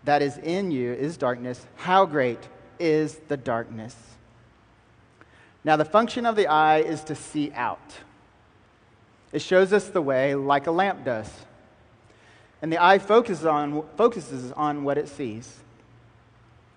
that 0.04 0.22
is 0.22 0.38
in 0.38 0.72
you 0.72 0.94
is 0.94 1.18
darkness, 1.18 1.66
how 1.76 2.06
great 2.06 2.40
is 2.80 3.20
the 3.28 3.38
darkness. 3.38 3.96
Now, 5.64 5.76
the 5.76 5.86
function 5.86 6.26
of 6.26 6.36
the 6.36 6.48
eye 6.48 6.78
is 6.78 7.04
to 7.06 7.16
see 7.16 7.52
out. 7.54 7.94
It 9.34 9.42
shows 9.42 9.74
us 9.74 9.90
the 9.90 10.02
way 10.02 10.36
like 10.36 10.68
a 10.68 10.72
lamp 10.72 11.04
does. 11.04 11.30
And 12.62 12.72
the 12.72 12.82
eye 12.82 13.00
focuses 13.00 13.46
on, 13.46 13.84
focuses 13.98 14.52
on 14.54 14.84
what 14.84 14.98
it 14.98 15.10
sees. 15.10 15.58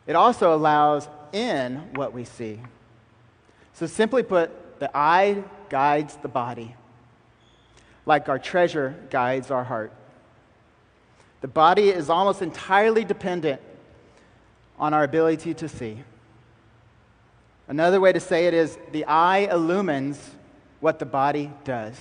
It 0.06 0.16
also 0.16 0.54
allows 0.54 1.08
in 1.32 1.76
what 1.94 2.12
we 2.12 2.24
see. 2.24 2.60
So, 3.72 3.86
simply 3.86 4.22
put, 4.22 4.78
the 4.80 4.90
eye 4.96 5.44
guides 5.68 6.16
the 6.16 6.28
body, 6.28 6.74
like 8.06 8.28
our 8.28 8.38
treasure 8.38 8.96
guides 9.10 9.50
our 9.50 9.64
heart. 9.64 9.92
The 11.40 11.48
body 11.48 11.88
is 11.88 12.10
almost 12.10 12.42
entirely 12.42 13.04
dependent 13.04 13.60
on 14.78 14.92
our 14.94 15.04
ability 15.04 15.54
to 15.54 15.68
see. 15.68 16.02
Another 17.68 18.00
way 18.00 18.12
to 18.12 18.20
say 18.20 18.46
it 18.46 18.54
is 18.54 18.78
the 18.92 19.04
eye 19.04 19.48
illumines 19.50 20.18
what 20.80 20.98
the 20.98 21.06
body 21.06 21.52
does. 21.64 21.94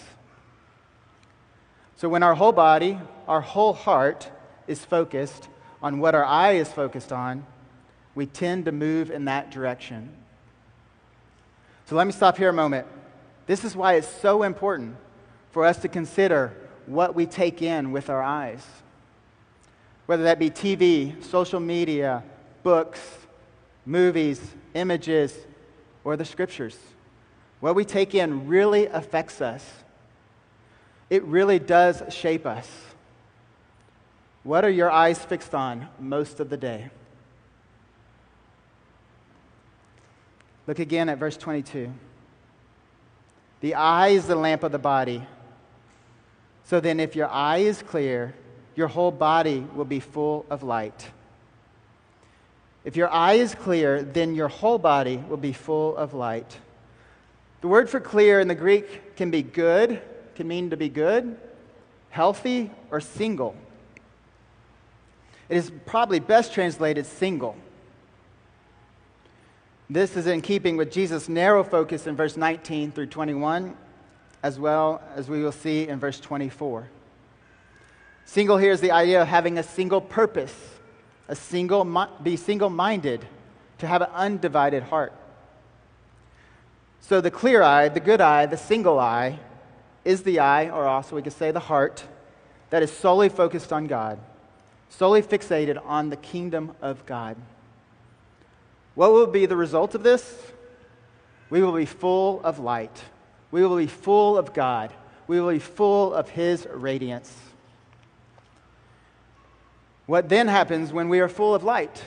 So 1.98 2.10
when 2.10 2.24
our 2.24 2.34
whole 2.34 2.54
body, 2.54 2.98
our 3.28 3.42
whole 3.42 3.74
heart 3.74 4.32
is 4.68 4.84
focused 4.84 5.48
on 5.82 6.00
what 6.00 6.16
our 6.16 6.26
eye 6.26 6.54
is 6.54 6.72
focused 6.72 7.12
on, 7.12 7.46
we 8.20 8.26
tend 8.26 8.66
to 8.66 8.74
move 8.74 9.12
in 9.12 9.24
that 9.24 9.50
direction. 9.50 10.10
So 11.86 11.96
let 11.96 12.06
me 12.06 12.12
stop 12.12 12.38
here 12.38 12.50
a 12.50 12.54
moment. 12.54 12.86
This 13.48 13.64
is 13.64 13.78
why 13.78 13.94
it's 13.94 14.10
so 14.10 14.44
important 14.44 14.98
for 15.52 15.64
us 15.64 15.78
to 15.84 15.88
consider 15.88 16.52
what 16.86 17.16
we 17.16 17.26
take 17.26 17.62
in 17.62 17.94
with 17.94 18.10
our 18.10 18.22
eyes. 18.22 18.62
Whether 20.06 20.24
that 20.24 20.38
be 20.38 20.50
TV, 20.50 21.24
social 21.24 21.62
media, 21.62 22.22
books, 22.62 23.00
movies, 23.86 24.42
images, 24.74 25.34
or 26.04 26.18
the 26.18 26.26
scriptures. 26.26 26.78
What 27.62 27.74
we 27.74 27.86
take 27.86 28.14
in 28.14 28.50
really 28.50 28.88
affects 28.88 29.40
us. 29.40 29.66
It 31.10 31.24
really 31.24 31.58
does 31.58 32.04
shape 32.14 32.46
us. 32.46 32.70
What 34.44 34.66
are 34.66 34.70
your 34.70 34.92
eyes 34.92 35.20
fixed 35.20 35.56
on 35.56 35.88
most 36.02 36.42
of 36.42 36.50
the 36.50 36.58
day? 36.58 36.90
Look 40.70 40.78
again 40.78 41.10
at 41.10 41.18
verse 41.18 41.36
22. 41.36 41.92
The 43.62 43.74
eye 43.74 44.10
is 44.10 44.28
the 44.28 44.36
lamp 44.36 44.62
of 44.62 44.72
the 44.72 44.78
body. 44.78 45.26
So 46.64 46.80
then, 46.80 47.00
if 47.00 47.16
your 47.16 47.28
eye 47.28 47.58
is 47.58 47.82
clear, 47.82 48.36
your 48.76 48.88
whole 48.88 49.10
body 49.10 49.66
will 49.74 49.86
be 49.86 50.00
full 50.00 50.46
of 50.48 50.62
light. 50.62 51.10
If 52.86 52.96
your 52.96 53.10
eye 53.10 53.34
is 53.34 53.56
clear, 53.56 54.04
then 54.04 54.36
your 54.36 54.48
whole 54.48 54.78
body 54.78 55.18
will 55.18 55.38
be 55.38 55.54
full 55.54 55.98
of 55.98 56.14
light. 56.14 56.60
The 57.62 57.68
word 57.68 57.90
for 57.90 58.00
clear 58.00 58.40
in 58.40 58.48
the 58.48 58.54
Greek 58.54 59.16
can 59.16 59.32
be 59.32 59.42
good, 59.42 60.00
can 60.36 60.48
mean 60.48 60.70
to 60.70 60.78
be 60.78 60.88
good, 60.88 61.36
healthy, 62.12 62.70
or 62.92 63.02
single. 63.02 63.56
It 65.50 65.58
is 65.58 65.72
probably 65.88 66.20
best 66.20 66.54
translated 66.54 67.08
single. 67.08 67.58
This 69.92 70.16
is 70.16 70.28
in 70.28 70.42
keeping 70.42 70.78
with 70.78 70.92
Jesus' 70.92 71.28
narrow 71.28 71.64
focus 71.64 72.06
in 72.06 72.16
verse 72.16 72.38
19 72.38 72.92
through 72.92 73.08
21, 73.08 73.76
as 74.44 74.60
well 74.60 75.02
as 75.16 75.28
we 75.28 75.42
will 75.42 75.52
see 75.52 75.88
in 75.88 76.00
verse 76.00 76.20
24. 76.20 76.88
Single 78.26 78.58
here 78.58 78.72
is 78.72 78.82
the 78.82 78.92
idea 78.92 79.24
of 79.24 79.28
having 79.28 79.58
a 79.58 79.64
single 79.64 80.00
purpose, 80.00 80.56
a 81.28 81.36
single, 81.36 82.08
be 82.22 82.36
single 82.38 82.70
minded, 82.70 83.26
to 83.80 83.88
have 83.88 84.04
an 84.04 84.10
undivided 84.14 84.84
heart. 84.84 85.12
So 87.02 87.20
the 87.20 87.32
clear 87.32 87.64
eye, 87.64 87.90
the 87.90 88.00
good 88.00 88.22
eye, 88.22 88.46
the 88.46 88.58
single 88.58 89.00
eye, 89.00 89.40
is 90.06 90.22
the 90.22 90.40
eye, 90.40 90.70
or 90.70 90.86
also 90.86 91.16
we 91.16 91.24
could 91.24 91.34
say 91.34 91.50
the 91.50 91.60
heart, 91.60 92.04
that 92.70 92.84
is 92.84 92.92
solely 92.92 93.30
focused 93.30 93.74
on 93.74 93.88
God, 93.88 94.20
solely 94.90 95.24
fixated 95.24 95.82
on 95.84 96.12
the 96.12 96.18
kingdom 96.18 96.76
of 96.80 97.04
God. 97.08 97.36
What 99.00 99.14
will 99.14 99.28
be 99.28 99.46
the 99.46 99.56
result 99.56 99.96
of 99.96 100.04
this? 100.04 100.38
We 101.50 101.64
will 101.64 101.72
be 101.72 101.86
full 101.86 102.42
of 102.44 102.60
light. 102.60 103.02
We 103.50 103.66
will 103.66 103.78
be 103.78 103.88
full 103.88 104.38
of 104.38 104.54
God. 104.54 104.92
We 105.26 105.40
will 105.40 105.54
be 105.54 105.60
full 105.60 106.14
of 106.14 106.28
His 106.28 106.68
radiance. 106.70 107.34
What 110.06 110.28
then 110.28 110.50
happens 110.50 110.92
when 110.92 111.08
we 111.08 111.22
are 111.22 111.30
full 111.30 111.56
of 111.56 111.64
light? 111.64 112.04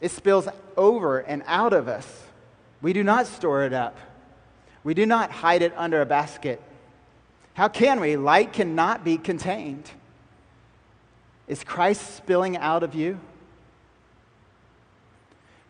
It 0.00 0.10
spills 0.10 0.48
over 0.74 1.18
and 1.18 1.42
out 1.46 1.74
of 1.74 1.86
us. 1.86 2.24
We 2.80 2.94
do 2.94 3.04
not 3.04 3.26
store 3.26 3.64
it 3.64 3.74
up, 3.74 3.98
we 4.82 4.94
do 4.94 5.04
not 5.04 5.30
hide 5.30 5.60
it 5.60 5.74
under 5.76 6.00
a 6.00 6.06
basket. 6.06 6.62
How 7.52 7.68
can 7.68 8.00
we? 8.00 8.16
Light 8.16 8.54
cannot 8.54 9.04
be 9.04 9.18
contained. 9.18 9.90
Is 11.46 11.62
Christ 11.62 12.16
spilling 12.16 12.56
out 12.56 12.82
of 12.82 12.94
you? 12.94 13.20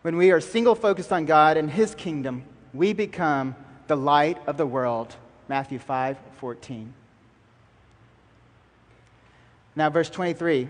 When 0.01 0.17
we 0.17 0.31
are 0.31 0.41
single 0.41 0.75
focused 0.75 1.11
on 1.11 1.25
God 1.25 1.57
and 1.57 1.69
His 1.69 1.93
kingdom, 1.93 2.43
we 2.73 2.93
become 2.93 3.55
the 3.87 3.95
light 3.95 4.37
of 4.47 4.57
the 4.57 4.65
world. 4.65 5.15
Matthew 5.47 5.79
5 5.79 6.17
14. 6.37 6.93
Now, 9.75 9.89
verse 9.89 10.09
23. 10.09 10.67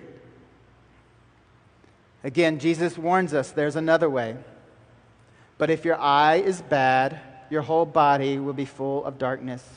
Again, 2.23 2.59
Jesus 2.59 2.97
warns 2.97 3.33
us 3.33 3.51
there's 3.51 3.75
another 3.75 4.09
way. 4.09 4.37
But 5.57 5.69
if 5.69 5.85
your 5.85 5.99
eye 5.99 6.35
is 6.35 6.61
bad, 6.61 7.19
your 7.49 7.61
whole 7.61 7.85
body 7.85 8.37
will 8.39 8.53
be 8.53 8.65
full 8.65 9.05
of 9.05 9.17
darkness. 9.17 9.67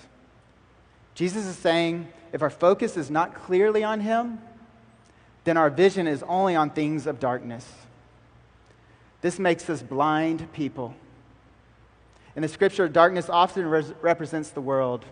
Jesus 1.14 1.46
is 1.46 1.56
saying 1.56 2.08
if 2.32 2.42
our 2.42 2.50
focus 2.50 2.96
is 2.96 3.10
not 3.10 3.34
clearly 3.34 3.84
on 3.84 4.00
Him, 4.00 4.38
then 5.44 5.56
our 5.56 5.70
vision 5.70 6.06
is 6.06 6.22
only 6.24 6.56
on 6.56 6.70
things 6.70 7.06
of 7.06 7.20
darkness. 7.20 7.70
This 9.24 9.38
makes 9.38 9.70
us 9.70 9.82
blind 9.82 10.52
people. 10.52 10.94
In 12.36 12.42
the 12.42 12.48
scripture, 12.48 12.88
darkness 12.88 13.30
often 13.30 13.64
res- 13.64 13.94
represents 14.02 14.50
the 14.50 14.60
world, 14.60 15.06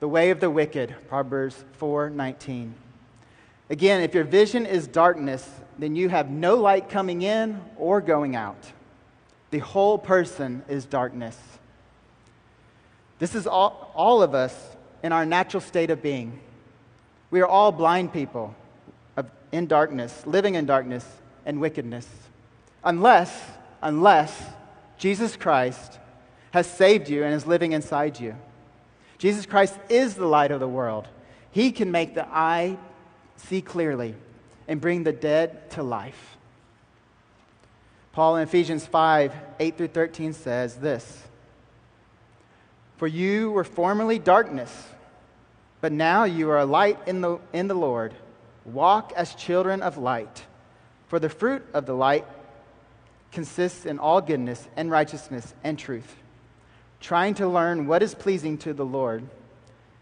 the 0.00 0.08
way 0.08 0.30
of 0.30 0.40
the 0.40 0.48
wicked, 0.48 0.94
Proverbs 1.06 1.62
4:19. 1.78 2.72
Again, 3.68 4.00
if 4.00 4.14
your 4.14 4.24
vision 4.24 4.64
is 4.64 4.86
darkness, 4.86 5.46
then 5.78 5.94
you 5.94 6.08
have 6.08 6.30
no 6.30 6.54
light 6.54 6.88
coming 6.88 7.20
in 7.20 7.60
or 7.76 8.00
going 8.00 8.34
out. 8.34 8.72
The 9.50 9.58
whole 9.58 9.98
person 9.98 10.62
is 10.66 10.86
darkness. 10.86 11.38
This 13.18 13.34
is 13.34 13.46
all, 13.46 13.92
all 13.94 14.22
of 14.22 14.34
us 14.34 14.74
in 15.02 15.12
our 15.12 15.26
natural 15.26 15.60
state 15.60 15.90
of 15.90 16.00
being. 16.00 16.40
We 17.30 17.42
are 17.42 17.46
all 17.46 17.70
blind 17.70 18.14
people 18.14 18.54
of, 19.14 19.30
in 19.52 19.66
darkness, 19.66 20.26
living 20.26 20.54
in 20.54 20.64
darkness 20.64 21.06
and 21.44 21.60
wickedness. 21.60 22.08
Unless, 22.86 23.50
unless 23.82 24.42
Jesus 24.96 25.36
Christ 25.36 25.98
has 26.52 26.70
saved 26.70 27.10
you 27.10 27.24
and 27.24 27.34
is 27.34 27.44
living 27.44 27.72
inside 27.72 28.20
you. 28.20 28.36
Jesus 29.18 29.44
Christ 29.44 29.76
is 29.88 30.14
the 30.14 30.26
light 30.26 30.52
of 30.52 30.60
the 30.60 30.68
world. 30.68 31.08
He 31.50 31.72
can 31.72 31.90
make 31.90 32.14
the 32.14 32.26
eye 32.28 32.78
see 33.36 33.60
clearly 33.60 34.14
and 34.68 34.80
bring 34.80 35.02
the 35.02 35.12
dead 35.12 35.68
to 35.72 35.82
life. 35.82 36.36
Paul 38.12 38.36
in 38.36 38.44
Ephesians 38.44 38.86
5 38.86 39.32
8 39.58 39.76
through 39.76 39.88
13 39.88 40.32
says 40.32 40.76
this 40.76 41.24
For 42.98 43.08
you 43.08 43.50
were 43.50 43.64
formerly 43.64 44.20
darkness, 44.20 44.88
but 45.80 45.90
now 45.90 46.22
you 46.22 46.48
are 46.50 46.60
a 46.60 46.64
light 46.64 47.00
in 47.06 47.20
the, 47.20 47.40
in 47.52 47.66
the 47.66 47.74
Lord. 47.74 48.14
Walk 48.64 49.12
as 49.16 49.34
children 49.34 49.82
of 49.82 49.98
light. 49.98 50.44
For 51.08 51.18
the 51.18 51.28
fruit 51.28 51.64
of 51.72 51.86
the 51.86 51.94
light 51.94 52.24
consists 53.32 53.86
in 53.86 53.98
all 53.98 54.20
goodness 54.20 54.68
and 54.76 54.90
righteousness 54.90 55.54
and 55.64 55.78
truth, 55.78 56.16
trying 57.00 57.34
to 57.34 57.48
learn 57.48 57.86
what 57.86 58.02
is 58.02 58.14
pleasing 58.14 58.58
to 58.58 58.72
the 58.72 58.84
Lord. 58.84 59.24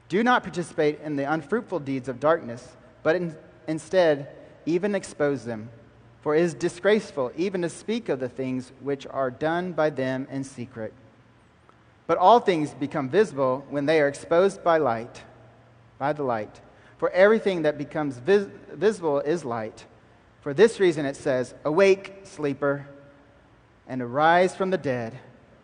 Do 0.09 0.23
not 0.23 0.43
participate 0.43 1.01
in 1.03 1.17
the 1.17 1.31
unfruitful 1.31 1.81
deeds 1.81 2.09
of 2.09 2.21
darkness, 2.21 2.67
but 3.03 3.17
in, 3.17 3.37
instead, 3.67 4.29
even 4.67 4.95
expose 4.95 5.45
them. 5.45 5.69
For 6.23 6.35
it 6.35 6.43
is 6.43 6.55
disgraceful 6.55 7.33
even 7.37 7.63
to 7.63 7.69
speak 7.69 8.09
of 8.09 8.21
the 8.21 8.29
things 8.29 8.73
which 8.81 9.07
are 9.07 9.31
done 9.31 9.73
by 9.73 9.91
them 9.91 10.27
in 10.31 10.45
secret. 10.45 10.95
But 12.07 12.19
all 12.19 12.41
things 12.41 12.73
become 12.73 13.09
visible 13.09 13.65
when 13.69 13.87
they 13.87 14.01
are 14.01 14.09
exposed 14.09 14.63
by 14.63 14.79
light, 14.79 15.23
by 15.99 16.13
the 16.13 16.23
light. 16.23 16.61
For 16.99 17.11
everything 17.11 17.63
that 17.63 17.77
becomes 17.77 18.19
vis- 18.19 18.49
visible 18.73 19.21
is 19.21 19.45
light. 19.45 19.85
For 20.41 20.55
this 20.55 20.81
reason 20.81 21.07
it 21.07 21.17
says, 21.17 21.55
Awake, 21.65 22.21
sleeper 22.25 22.87
and 23.89 24.01
arise 24.03 24.55
from 24.55 24.71
the 24.71 24.79
dead, 24.79 25.19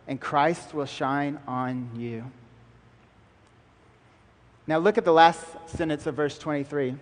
and 0.06 0.20
Christ 0.20 0.74
will 0.74 0.86
shine 0.86 1.38
on 1.46 1.90
you. 1.96 2.24
Now 4.66 4.78
look 4.78 4.98
at 4.98 5.04
the 5.04 5.12
last 5.12 5.44
sentence 5.66 6.06
of 6.06 6.14
verse 6.14 6.38
23. 6.38 6.94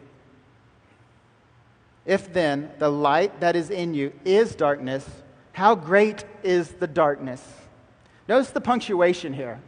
If 2.06 2.32
then 2.32 2.70
the 2.78 2.88
light 2.88 3.40
that 3.40 3.56
is 3.56 3.68
in 3.68 3.92
you 3.92 4.12
is 4.24 4.54
darkness, 4.54 5.06
how 5.52 5.74
great 5.74 6.24
is 6.42 6.70
the 6.70 6.86
darkness? 6.86 7.42
Notice 8.28 8.50
the 8.50 8.60
punctuation 8.60 9.34
here. 9.34 9.60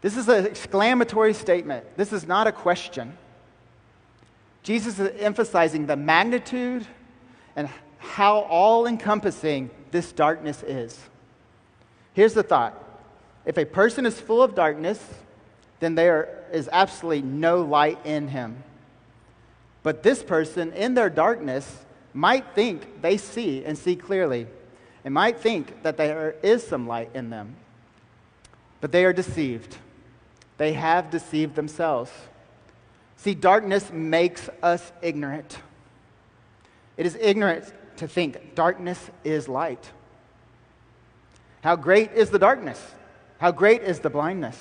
This 0.00 0.16
is 0.16 0.28
an 0.28 0.46
exclamatory 0.46 1.34
statement. 1.34 1.96
This 1.96 2.12
is 2.12 2.26
not 2.26 2.46
a 2.46 2.52
question. 2.52 3.16
Jesus 4.62 4.98
is 4.98 5.10
emphasizing 5.20 5.86
the 5.86 5.96
magnitude 5.96 6.86
and 7.56 7.68
how 8.20 8.40
all 8.50 8.86
encompassing 8.86 9.70
this 9.92 10.12
darkness 10.12 10.62
is. 10.62 11.08
Here's 12.12 12.34
the 12.34 12.42
thought 12.42 12.74
if 13.46 13.56
a 13.56 13.64
person 13.64 14.04
is 14.04 14.20
full 14.20 14.42
of 14.42 14.54
darkness, 14.54 15.02
then 15.78 15.94
there 15.94 16.44
is 16.52 16.68
absolutely 16.70 17.22
no 17.22 17.62
light 17.62 17.98
in 18.04 18.28
him. 18.28 18.62
But 19.82 20.02
this 20.02 20.22
person, 20.22 20.74
in 20.74 20.92
their 20.92 21.08
darkness, 21.08 21.86
might 22.12 22.54
think 22.54 23.00
they 23.00 23.16
see 23.16 23.64
and 23.64 23.78
see 23.78 23.96
clearly, 23.96 24.46
and 25.02 25.14
might 25.14 25.38
think 25.38 25.82
that 25.82 25.96
there 25.96 26.34
is 26.42 26.62
some 26.62 26.86
light 26.86 27.08
in 27.14 27.30
them. 27.30 27.56
But 28.82 28.92
they 28.92 29.06
are 29.06 29.14
deceived. 29.14 29.78
They 30.58 30.74
have 30.74 31.10
deceived 31.10 31.54
themselves. 31.54 32.12
See, 33.16 33.34
darkness 33.34 33.90
makes 33.90 34.50
us 34.62 34.92
ignorant. 35.00 35.56
It 36.98 37.06
is 37.06 37.16
ignorance 37.18 37.72
to 38.00 38.08
think 38.08 38.54
darkness 38.54 38.98
is 39.24 39.48
light. 39.48 39.90
How 41.62 41.76
great 41.76 42.12
is 42.12 42.30
the 42.30 42.38
darkness? 42.38 42.82
How 43.38 43.52
great 43.52 43.82
is 43.82 44.00
the 44.00 44.10
blindness? 44.10 44.58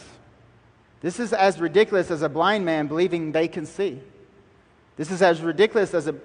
This 1.02 1.20
is 1.20 1.32
as 1.32 1.60
ridiculous 1.60 2.12
as 2.12 2.22
a 2.22 2.30
blind 2.30 2.66
man 2.66 2.88
believing 2.88 3.32
they 3.32 3.48
can 3.48 3.66
see. 3.66 4.02
This 4.98 5.10
is 5.10 5.22
as 5.22 5.42
ridiculous 5.42 5.94
as, 5.94 6.08
a, 6.08 6.16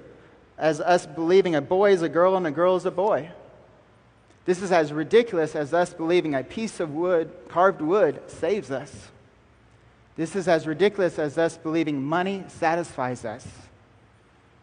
as 0.58 0.80
us 0.80 1.06
believing 1.06 1.54
a 1.54 1.62
boy 1.62 1.92
is 1.92 2.02
a 2.02 2.08
girl 2.08 2.36
and 2.36 2.46
a 2.46 2.50
girl 2.50 2.74
is 2.74 2.84
a 2.84 2.90
boy. 2.90 3.30
This 4.44 4.60
is 4.60 4.72
as 4.72 4.92
ridiculous 4.92 5.54
as 5.54 5.72
us 5.72 5.94
believing 5.94 6.34
a 6.34 6.42
piece 6.42 6.80
of 6.80 6.90
wood, 6.90 7.30
carved 7.48 7.80
wood, 7.80 8.20
saves 8.26 8.72
us. 8.72 9.08
This 10.16 10.34
is 10.34 10.48
as 10.48 10.66
ridiculous 10.66 11.20
as 11.20 11.38
us 11.38 11.56
believing 11.56 12.02
money 12.02 12.44
satisfies 12.48 13.24
us. 13.24 13.46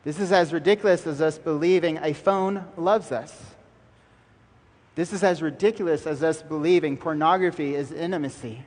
This 0.03 0.19
is 0.19 0.31
as 0.31 0.51
ridiculous 0.51 1.05
as 1.05 1.21
us 1.21 1.37
believing 1.37 1.99
a 2.01 2.13
phone 2.13 2.65
loves 2.75 3.11
us. 3.11 3.51
This 4.95 5.13
is 5.13 5.23
as 5.23 5.41
ridiculous 5.41 6.05
as 6.07 6.23
us 6.23 6.41
believing 6.41 6.97
pornography 6.97 7.75
is 7.75 7.91
intimacy. 7.91 8.65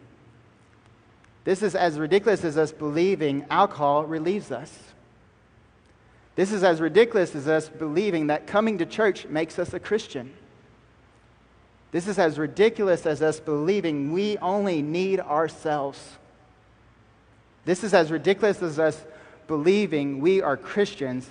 This 1.44 1.62
is 1.62 1.74
as 1.74 1.98
ridiculous 1.98 2.44
as 2.44 2.56
us 2.56 2.72
believing 2.72 3.44
alcohol 3.50 4.04
relieves 4.04 4.50
us. 4.50 4.72
This 6.36 6.52
is 6.52 6.64
as 6.64 6.80
ridiculous 6.80 7.34
as 7.34 7.46
us 7.46 7.68
believing 7.68 8.28
that 8.28 8.46
coming 8.46 8.78
to 8.78 8.86
church 8.86 9.26
makes 9.26 9.58
us 9.58 9.74
a 9.74 9.80
Christian. 9.80 10.32
This 11.92 12.08
is 12.08 12.18
as 12.18 12.38
ridiculous 12.38 13.06
as 13.06 13.22
us 13.22 13.38
believing 13.38 14.12
we 14.12 14.38
only 14.38 14.82
need 14.82 15.20
ourselves. 15.20 16.00
This 17.64 17.84
is 17.84 17.94
as 17.94 18.10
ridiculous 18.10 18.62
as 18.62 18.78
us 18.78 19.04
believing 19.46 20.20
we 20.20 20.42
are 20.42 20.56
Christians, 20.56 21.30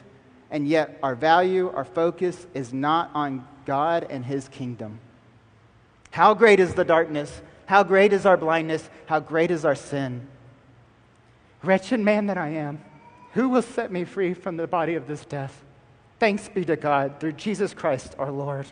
and 0.51 0.67
yet 0.67 0.99
our 1.01 1.15
value, 1.15 1.71
our 1.75 1.85
focus 1.85 2.47
is 2.53 2.73
not 2.73 3.11
on 3.13 3.47
God 3.65 4.07
and 4.09 4.25
His 4.25 4.47
kingdom. 4.47 4.99
How 6.11 6.33
great 6.33 6.59
is 6.59 6.73
the 6.75 6.85
darkness? 6.85 7.41
How 7.65 7.83
great 7.83 8.13
is 8.13 8.25
our 8.25 8.37
blindness? 8.37 8.89
How 9.07 9.19
great 9.19 9.49
is 9.51 9.65
our 9.65 9.75
sin? 9.75 10.27
Wretched 11.63 11.99
man 11.99 12.27
that 12.27 12.37
I 12.37 12.49
am, 12.49 12.81
who 13.31 13.49
will 13.49 13.61
set 13.61 13.91
me 13.91 14.03
free 14.03 14.33
from 14.33 14.57
the 14.57 14.67
body 14.67 14.95
of 14.95 15.07
this 15.07 15.25
death? 15.25 15.63
Thanks 16.19 16.47
be 16.49 16.65
to 16.65 16.75
God 16.75 17.19
through 17.19 17.33
Jesus 17.33 17.73
Christ 17.73 18.15
our 18.19 18.31
Lord. 18.31 18.67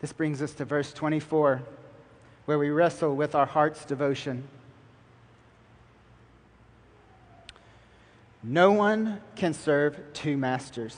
This 0.00 0.12
brings 0.12 0.40
us 0.40 0.52
to 0.54 0.64
verse 0.64 0.92
24, 0.92 1.62
where 2.46 2.58
we 2.58 2.70
wrestle 2.70 3.14
with 3.14 3.34
our 3.34 3.46
heart's 3.46 3.84
devotion. 3.84 4.48
No 8.42 8.72
one 8.72 9.20
can 9.36 9.52
serve 9.52 10.00
two 10.14 10.36
masters, 10.36 10.96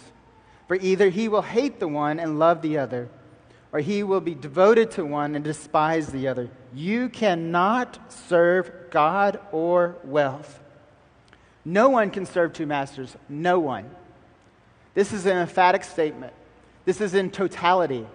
for 0.69 0.77
either 0.77 1.09
he 1.09 1.29
will 1.29 1.43
hate 1.43 1.81
the 1.81 1.89
one 1.89 2.21
and 2.21 2.39
love 2.39 2.63
the 2.63 2.79
other, 2.79 3.09
or 3.73 3.81
he 3.81 4.03
will 4.03 4.21
be 4.21 4.35
devoted 4.35 4.91
to 4.93 5.05
one 5.05 5.35
and 5.35 5.45
despise 5.45 6.09
the 6.09 6.29
other. 6.29 6.51
You 6.73 7.09
cannot 7.09 8.13
serve 8.13 8.71
God 8.91 9.41
or 9.51 9.97
wealth. 10.05 10.61
No 11.65 11.89
one 11.89 12.11
can 12.11 12.27
serve 12.27 12.53
two 12.53 12.67
masters. 12.67 13.17
No 13.29 13.59
one. 13.59 13.91
This 14.95 15.13
is 15.13 15.27
an 15.27 15.37
emphatic 15.37 15.85
statement. 15.85 16.33
This 16.85 17.01
is 17.01 17.15
in 17.15 17.31
totality. 17.31 18.07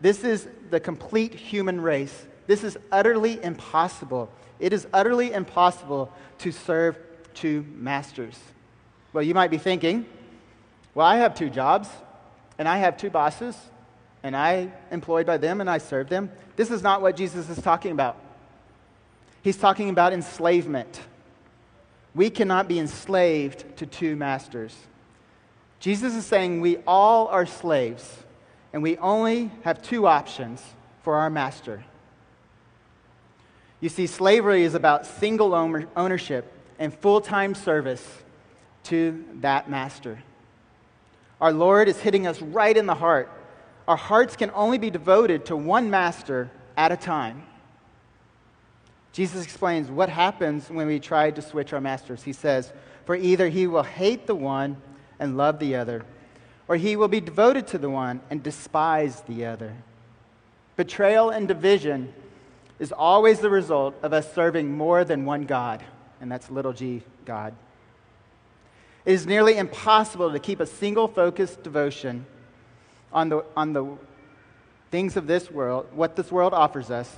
This 0.00 0.24
is 0.24 0.48
the 0.70 0.80
complete 0.80 1.34
human 1.34 1.80
race. 1.80 2.26
This 2.46 2.64
is 2.64 2.78
utterly 2.90 3.42
impossible. 3.42 4.30
It 4.60 4.72
is 4.72 4.86
utterly 4.92 5.32
impossible 5.32 6.12
to 6.38 6.52
serve 6.52 6.98
two 7.34 7.64
masters. 7.74 8.38
Well, 9.12 9.22
you 9.22 9.34
might 9.34 9.50
be 9.50 9.58
thinking, 9.58 10.06
well, 10.94 11.06
I 11.06 11.16
have 11.16 11.34
two 11.34 11.50
jobs, 11.50 11.88
and 12.58 12.68
I 12.68 12.78
have 12.78 12.96
two 12.96 13.10
bosses, 13.10 13.56
and 14.22 14.36
I 14.36 14.70
employed 14.90 15.26
by 15.26 15.36
them, 15.36 15.60
and 15.60 15.68
I 15.68 15.78
serve 15.78 16.08
them. 16.08 16.30
This 16.56 16.70
is 16.70 16.82
not 16.82 17.02
what 17.02 17.16
Jesus 17.16 17.48
is 17.48 17.60
talking 17.60 17.92
about. 17.92 18.16
He's 19.42 19.56
talking 19.56 19.90
about 19.90 20.12
enslavement. 20.12 21.00
We 22.14 22.30
cannot 22.30 22.68
be 22.68 22.78
enslaved 22.78 23.76
to 23.78 23.86
two 23.86 24.16
masters. 24.16 24.76
Jesus 25.80 26.14
is 26.14 26.24
saying 26.24 26.60
we 26.60 26.76
all 26.86 27.26
are 27.26 27.46
slaves 27.46 28.22
and 28.72 28.82
we 28.82 28.96
only 28.98 29.50
have 29.64 29.82
two 29.82 30.06
options 30.06 30.62
for 31.02 31.16
our 31.16 31.28
master. 31.28 31.84
You 33.80 33.88
see, 33.88 34.06
slavery 34.06 34.62
is 34.62 34.74
about 34.74 35.06
single 35.06 35.54
ownership 35.96 36.52
and 36.78 36.94
full 36.94 37.20
time 37.20 37.54
service 37.54 38.21
to 38.84 39.24
that 39.40 39.70
master. 39.70 40.22
Our 41.40 41.52
Lord 41.52 41.88
is 41.88 42.00
hitting 42.00 42.26
us 42.26 42.40
right 42.40 42.76
in 42.76 42.86
the 42.86 42.94
heart. 42.94 43.30
Our 43.88 43.96
hearts 43.96 44.36
can 44.36 44.50
only 44.54 44.78
be 44.78 44.90
devoted 44.90 45.46
to 45.46 45.56
one 45.56 45.90
master 45.90 46.50
at 46.76 46.92
a 46.92 46.96
time. 46.96 47.44
Jesus 49.12 49.44
explains 49.44 49.90
what 49.90 50.08
happens 50.08 50.70
when 50.70 50.86
we 50.86 50.98
try 50.98 51.30
to 51.30 51.42
switch 51.42 51.72
our 51.72 51.80
masters. 51.80 52.22
He 52.22 52.32
says, 52.32 52.72
For 53.04 53.14
either 53.14 53.48
he 53.48 53.66
will 53.66 53.82
hate 53.82 54.26
the 54.26 54.34
one 54.34 54.80
and 55.18 55.36
love 55.36 55.58
the 55.58 55.76
other, 55.76 56.04
or 56.68 56.76
he 56.76 56.96
will 56.96 57.08
be 57.08 57.20
devoted 57.20 57.66
to 57.68 57.78
the 57.78 57.90
one 57.90 58.20
and 58.30 58.42
despise 58.42 59.20
the 59.22 59.44
other. 59.44 59.74
Betrayal 60.76 61.30
and 61.30 61.46
division 61.46 62.14
is 62.78 62.92
always 62.92 63.40
the 63.40 63.50
result 63.50 63.94
of 64.02 64.12
us 64.12 64.32
serving 64.32 64.72
more 64.72 65.04
than 65.04 65.24
one 65.24 65.44
God, 65.44 65.82
and 66.20 66.32
that's 66.32 66.50
little 66.50 66.72
g 66.72 67.02
God. 67.24 67.54
It 69.04 69.12
is 69.12 69.26
nearly 69.26 69.56
impossible 69.56 70.32
to 70.32 70.38
keep 70.38 70.60
a 70.60 70.66
single 70.66 71.08
focused 71.08 71.62
devotion 71.62 72.26
on 73.12 73.28
the, 73.28 73.44
on 73.56 73.72
the 73.72 73.96
things 74.90 75.16
of 75.16 75.26
this 75.26 75.50
world, 75.50 75.86
what 75.92 76.16
this 76.16 76.30
world 76.30 76.54
offers 76.54 76.90
us, 76.90 77.14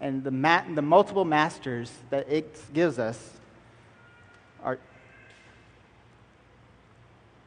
and 0.00 0.24
the, 0.24 0.30
ma- 0.30 0.64
the 0.74 0.82
multiple 0.82 1.24
masters 1.24 1.92
that 2.10 2.28
it 2.28 2.58
gives 2.72 2.98
us 2.98 3.30
are 4.62 4.78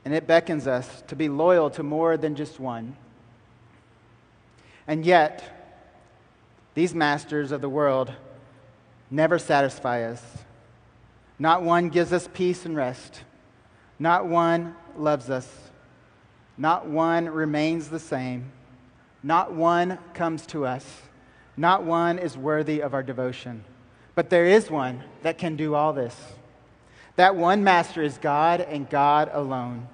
and 0.07 0.15
it 0.15 0.25
beckons 0.25 0.67
us 0.67 1.03
to 1.07 1.17
be 1.17 1.27
loyal 1.27 1.69
to 1.69 1.83
more 1.83 2.15
than 2.15 2.33
just 2.33 2.61
one. 2.61 2.95
And 4.87 5.05
yet, 5.05 5.75
these 6.75 6.95
masters 6.95 7.51
of 7.51 7.59
the 7.59 7.67
world 7.67 8.13
never 9.11 9.37
satisfy 9.37 10.03
us. 10.03 10.23
Not 11.39 11.63
one 11.63 11.89
gives 11.89 12.13
us 12.13 12.28
peace 12.34 12.65
and 12.65 12.76
rest. 12.76 13.21
Not 14.00 14.26
one 14.26 14.76
loves 14.97 15.30
us. 15.30 15.47
Not 16.58 16.88
one 16.88 17.30
remains 17.30 17.89
the 17.89 18.00
same. 18.00 18.52
Not 19.21 19.54
one 19.54 20.00
comes 20.13 20.45
to 20.47 20.65
us. 20.65 20.86
Not 21.56 21.84
one 21.84 22.19
is 22.19 22.38
worthy 22.38 22.82
of 22.82 22.93
our 22.93 23.04
devotion. 23.04 23.63
But 24.15 24.30
there 24.30 24.45
is 24.45 24.71
one 24.71 25.04
that 25.21 25.38
can 25.38 25.56
do 25.56 25.76
all 25.76 25.93
this. 25.93 26.15
That 27.17 27.36
one 27.36 27.63
master 27.63 28.02
is 28.02 28.17
God 28.17 28.62
and 28.62 28.89
God 28.89 29.30
alone. 29.34 29.88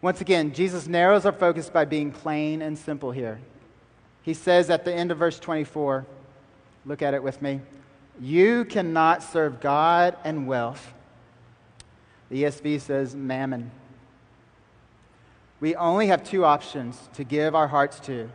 Once 0.00 0.20
again, 0.20 0.52
Jesus 0.52 0.88
narrows 0.88 1.24
our 1.24 1.32
focus 1.32 1.70
by 1.70 1.84
being 1.84 2.10
plain 2.10 2.60
and 2.60 2.76
simple 2.76 3.12
here. 3.12 3.40
He 4.22 4.34
says 4.34 4.68
at 4.70 4.84
the 4.84 4.92
end 4.92 5.12
of 5.12 5.18
verse 5.18 5.38
24, 5.38 6.04
look 6.84 7.02
at 7.02 7.14
it 7.14 7.22
with 7.22 7.40
me. 7.40 7.60
You 8.20 8.64
cannot 8.64 9.22
serve 9.22 9.60
God 9.60 10.16
and 10.24 10.46
wealth. 10.46 10.92
The 12.30 12.44
ESV 12.44 12.80
says 12.80 13.14
mammon. 13.14 13.70
We 15.60 15.76
only 15.76 16.08
have 16.08 16.24
two 16.24 16.44
options 16.44 16.98
to 17.14 17.24
give 17.24 17.54
our 17.54 17.68
hearts 17.68 18.00
to, 18.00 18.28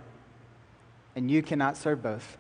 and 1.16 1.30
you 1.30 1.42
cannot 1.42 1.78
serve 1.78 2.02
both. 2.02 2.38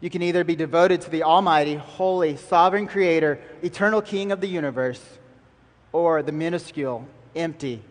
You 0.00 0.10
can 0.10 0.22
either 0.22 0.44
be 0.44 0.56
devoted 0.56 1.02
to 1.02 1.10
the 1.10 1.22
Almighty, 1.22 1.74
holy, 1.74 2.36
sovereign 2.36 2.86
Creator, 2.86 3.38
eternal 3.62 4.00
King 4.00 4.32
of 4.32 4.40
the 4.40 4.48
universe, 4.48 5.18
or 5.92 6.22
the 6.22 6.32
minuscule, 6.32 7.06
empty, 7.36 7.82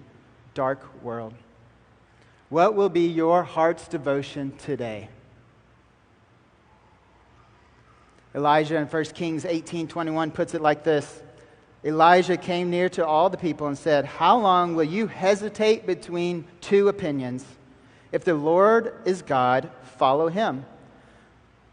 dark 0.54 1.04
world. 1.04 1.34
What 2.50 2.74
will 2.74 2.90
be 2.90 3.08
your 3.08 3.44
heart's 3.44 3.88
devotion 3.88 4.54
today? 4.58 5.10
Elijah 8.36 8.78
in 8.78 8.86
1 8.86 9.14
Kings 9.16 9.46
18:21 9.46 10.32
puts 10.32 10.54
it 10.54 10.62
like 10.62 10.84
this. 10.84 11.22
Elijah 11.84 12.38
came 12.38 12.70
near 12.70 12.90
to 12.90 13.06
all 13.06 13.30
the 13.30 13.38
people 13.38 13.68
and 13.68 13.78
said, 13.78 14.06
"How 14.06 14.38
long 14.38 14.76
will 14.76 14.84
you 14.84 15.08
hesitate 15.08 15.86
between 15.86 16.46
two 16.62 16.90
opinions? 16.90 17.46
If 18.12 18.24
the 18.26 18.34
Lord 18.34 18.94
is 19.06 19.22
God, 19.22 19.70
follow 19.84 20.28
him. 20.28 20.66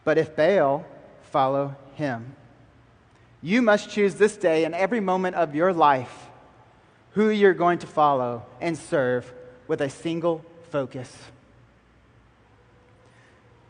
But 0.05 0.19
if 0.19 0.37
Baal, 0.37 0.85
follow 1.23 1.75
him." 1.95 2.37
You 3.43 3.63
must 3.63 3.91
choose 3.91 4.15
this 4.15 4.37
day 4.37 4.65
and 4.65 4.75
every 4.75 5.01
moment 5.01 5.37
of 5.37 5.55
your 5.55 5.73
life 5.73 6.31
who 7.13 7.29
you're 7.29 7.55
going 7.55 7.79
to 7.81 7.87
follow 7.87 8.45
and 8.61 8.79
serve 8.79 9.33
with 9.67 9.81
a 9.81 9.91
single 9.91 10.45
focus. 10.71 11.17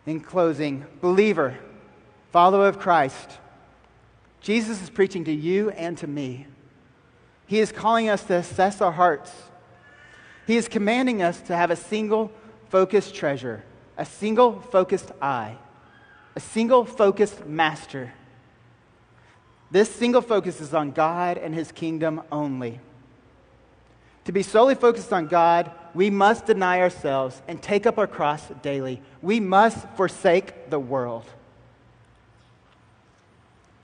In 0.05 0.21
closing, 0.21 0.87
believer, 1.01 1.57
follower 2.37 2.69
of 2.69 2.79
Christ, 2.79 3.39
Jesus 4.43 4.83
is 4.83 4.91
preaching 4.91 5.25
to 5.25 5.33
you 5.33 5.71
and 5.71 5.97
to 5.97 6.07
me. 6.07 6.47
He 7.47 7.61
is 7.61 7.73
calling 7.73 8.11
us 8.11 8.25
to 8.25 8.35
assess 8.35 8.83
our 8.83 8.93
hearts. 8.93 9.33
He 10.47 10.59
is 10.59 10.69
commanding 10.69 11.23
us 11.23 11.41
to 11.41 11.57
have 11.57 11.71
a 11.71 11.77
single 11.77 12.31
focused 12.69 13.15
treasure, 13.15 13.65
a 13.97 14.05
single 14.05 14.61
focused 14.61 15.13
eye, 15.23 15.57
a 16.35 16.41
single 16.41 16.85
focused 16.85 17.47
master. 17.47 18.13
This 19.71 19.89
single 19.89 20.21
focus 20.21 20.61
is 20.61 20.75
on 20.75 20.91
God 20.91 21.39
and 21.39 21.55
His 21.55 21.73
kingdom 21.73 22.21
only. 22.31 22.81
To 24.27 24.33
be 24.33 24.43
solely 24.43 24.75
focused 24.75 25.11
on 25.11 25.27
God, 25.27 25.71
we 25.95 26.11
must 26.11 26.45
deny 26.45 26.83
ourselves 26.83 27.41
and 27.49 27.63
take 27.63 27.87
up 27.87 27.97
our 27.97 28.07
cross 28.07 28.43
daily. 28.61 29.01
We 29.23 29.41
must 29.41 29.89
forsake 29.97 30.69
the 30.69 30.79
world. 30.79 31.25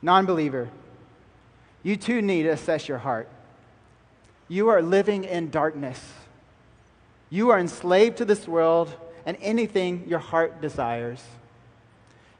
Non 0.02 0.26
believer, 0.26 0.68
you 1.82 1.96
too 1.96 2.20
need 2.20 2.42
to 2.42 2.50
assess 2.50 2.88
your 2.88 2.98
heart. 2.98 3.28
You 4.48 4.68
are 4.68 4.82
living 4.82 5.24
in 5.24 5.50
darkness. 5.50 6.00
You 7.30 7.50
are 7.50 7.58
enslaved 7.58 8.18
to 8.18 8.24
this 8.24 8.46
world 8.46 8.94
and 9.24 9.36
anything 9.40 10.04
your 10.06 10.18
heart 10.18 10.60
desires. 10.60 11.22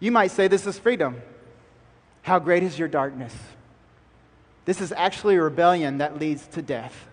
You 0.01 0.11
might 0.11 0.33
say 0.33 0.49
this 0.49 0.67
is 0.67 0.79
freedom. 0.79 1.23
How 2.23 2.39
great 2.39 2.63
is 2.63 2.79
your 2.79 2.89
darkness? 2.89 3.35
This 4.65 4.81
is 4.81 4.93
actually 4.93 5.37
a 5.37 5.43
rebellion 5.43 5.99
that 5.99 6.19
leads 6.19 6.47
to 6.49 6.63
death. 6.63 7.07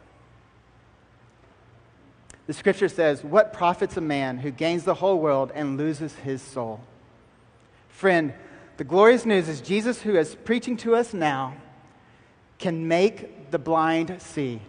The 2.47 2.53
scripture 2.53 2.89
says, 2.89 3.23
What 3.23 3.53
profits 3.53 3.95
a 3.97 4.01
man 4.01 4.39
who 4.39 4.51
gains 4.51 4.83
the 4.83 4.95
whole 4.95 5.19
world 5.19 5.51
and 5.53 5.77
loses 5.77 6.15
his 6.15 6.41
soul? 6.41 6.81
Friend, 7.89 8.33
the 8.79 8.85
glorious 8.85 9.25
news 9.25 9.49
is 9.49 9.59
Jesus, 9.59 10.01
who 10.01 10.15
is 10.15 10.35
preaching 10.45 10.77
to 10.77 10.95
us 10.95 11.13
now, 11.13 11.53
can 12.59 12.87
make 12.87 13.51
the 13.51 13.59
blind 13.59 14.21
see, 14.21 14.61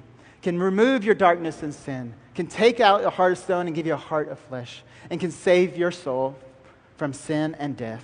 can 0.42 0.58
remove 0.58 1.04
your 1.04 1.14
darkness 1.14 1.62
and 1.62 1.72
sin, 1.72 2.14
can 2.34 2.48
take 2.48 2.80
out 2.80 3.04
a 3.04 3.11
heart 3.11 3.30
of 3.30 3.38
stone 3.38 3.68
and 3.68 3.76
give 3.76 3.86
you 3.86 3.94
a 3.94 3.96
heart 3.96 4.28
of 4.28 4.40
flesh, 4.40 4.82
and 5.11 5.20
can 5.20 5.30
save 5.30 5.76
your 5.76 5.92
soul 5.92 6.36
from 6.96 7.12
sin 7.12 7.54
and 7.61 7.76
death. 7.76 8.02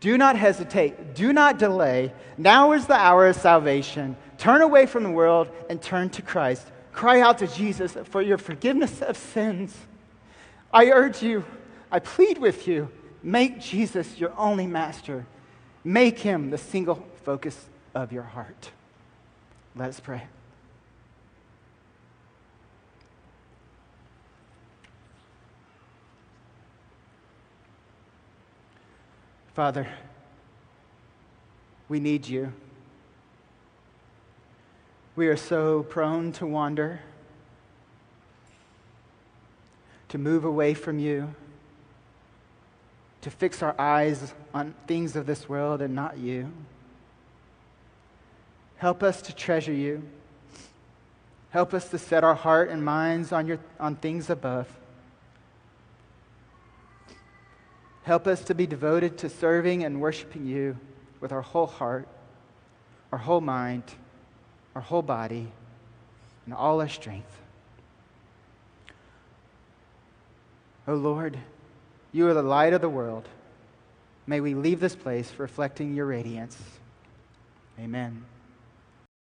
Do 0.00 0.18
not 0.18 0.34
hesitate. 0.34 1.14
Do 1.14 1.32
not 1.32 1.56
delay. 1.56 2.12
Now 2.36 2.72
is 2.72 2.88
the 2.88 2.94
hour 2.94 3.28
of 3.28 3.36
salvation. 3.36 4.16
Turn 4.38 4.60
away 4.60 4.86
from 4.86 5.04
the 5.04 5.10
world 5.12 5.50
and 5.70 5.80
turn 5.80 6.10
to 6.10 6.22
Christ. 6.22 6.66
Cry 6.90 7.20
out 7.20 7.38
to 7.38 7.46
Jesus 7.46 7.96
for 8.06 8.22
your 8.22 8.38
forgiveness 8.38 9.02
of 9.02 9.16
sins. 9.16 9.76
I 10.72 10.86
urge 10.86 11.22
you, 11.22 11.44
I 11.92 12.00
plead 12.00 12.38
with 12.38 12.66
you, 12.66 12.90
make 13.22 13.60
Jesus 13.60 14.18
your 14.18 14.32
only 14.36 14.66
master. 14.66 15.26
Make 15.84 16.18
him 16.18 16.50
the 16.50 16.58
single 16.58 17.06
focus 17.24 17.66
of 17.94 18.12
your 18.12 18.22
heart. 18.22 18.70
Let 19.74 19.88
us 19.88 20.00
pray. 20.00 20.24
Father, 29.54 29.88
we 31.88 31.98
need 31.98 32.28
you. 32.28 32.52
We 35.16 35.26
are 35.26 35.36
so 35.36 35.82
prone 35.82 36.30
to 36.34 36.46
wander, 36.46 37.00
to 40.10 40.18
move 40.18 40.44
away 40.44 40.74
from 40.74 41.00
you, 41.00 41.34
to 43.22 43.30
fix 43.30 43.62
our 43.62 43.74
eyes 43.78 44.34
on 44.54 44.74
things 44.86 45.16
of 45.16 45.26
this 45.26 45.48
world 45.48 45.82
and 45.82 45.94
not 45.94 46.18
you. 46.18 46.52
Help 48.76 49.02
us 49.02 49.22
to 49.22 49.34
treasure 49.34 49.72
you. 49.72 50.02
Help 51.50 51.74
us 51.74 51.88
to 51.90 51.98
set 51.98 52.22
our 52.22 52.34
heart 52.34 52.70
and 52.70 52.84
minds 52.84 53.32
on, 53.32 53.46
your, 53.46 53.58
on 53.80 53.96
things 53.96 54.30
above. 54.30 54.68
Help 58.04 58.26
us 58.26 58.42
to 58.44 58.54
be 58.54 58.66
devoted 58.66 59.18
to 59.18 59.28
serving 59.28 59.84
and 59.84 60.00
worshiping 60.00 60.46
you 60.46 60.78
with 61.20 61.32
our 61.32 61.42
whole 61.42 61.66
heart, 61.66 62.06
our 63.12 63.18
whole 63.18 63.40
mind 63.40 63.84
our 64.78 64.82
whole 64.82 65.02
body, 65.02 65.50
and 66.44 66.54
all 66.54 66.80
our 66.80 66.88
strength. 66.88 67.36
O 70.86 70.92
oh 70.92 70.94
Lord, 70.94 71.36
you 72.12 72.26
are 72.28 72.34
the 72.34 72.42
light 72.42 72.72
of 72.72 72.80
the 72.80 72.88
world. 72.88 73.28
May 74.26 74.40
we 74.40 74.54
leave 74.54 74.80
this 74.80 74.94
place 74.94 75.32
reflecting 75.38 75.94
your 75.94 76.06
radiance. 76.06 76.56
Amen. 77.78 78.24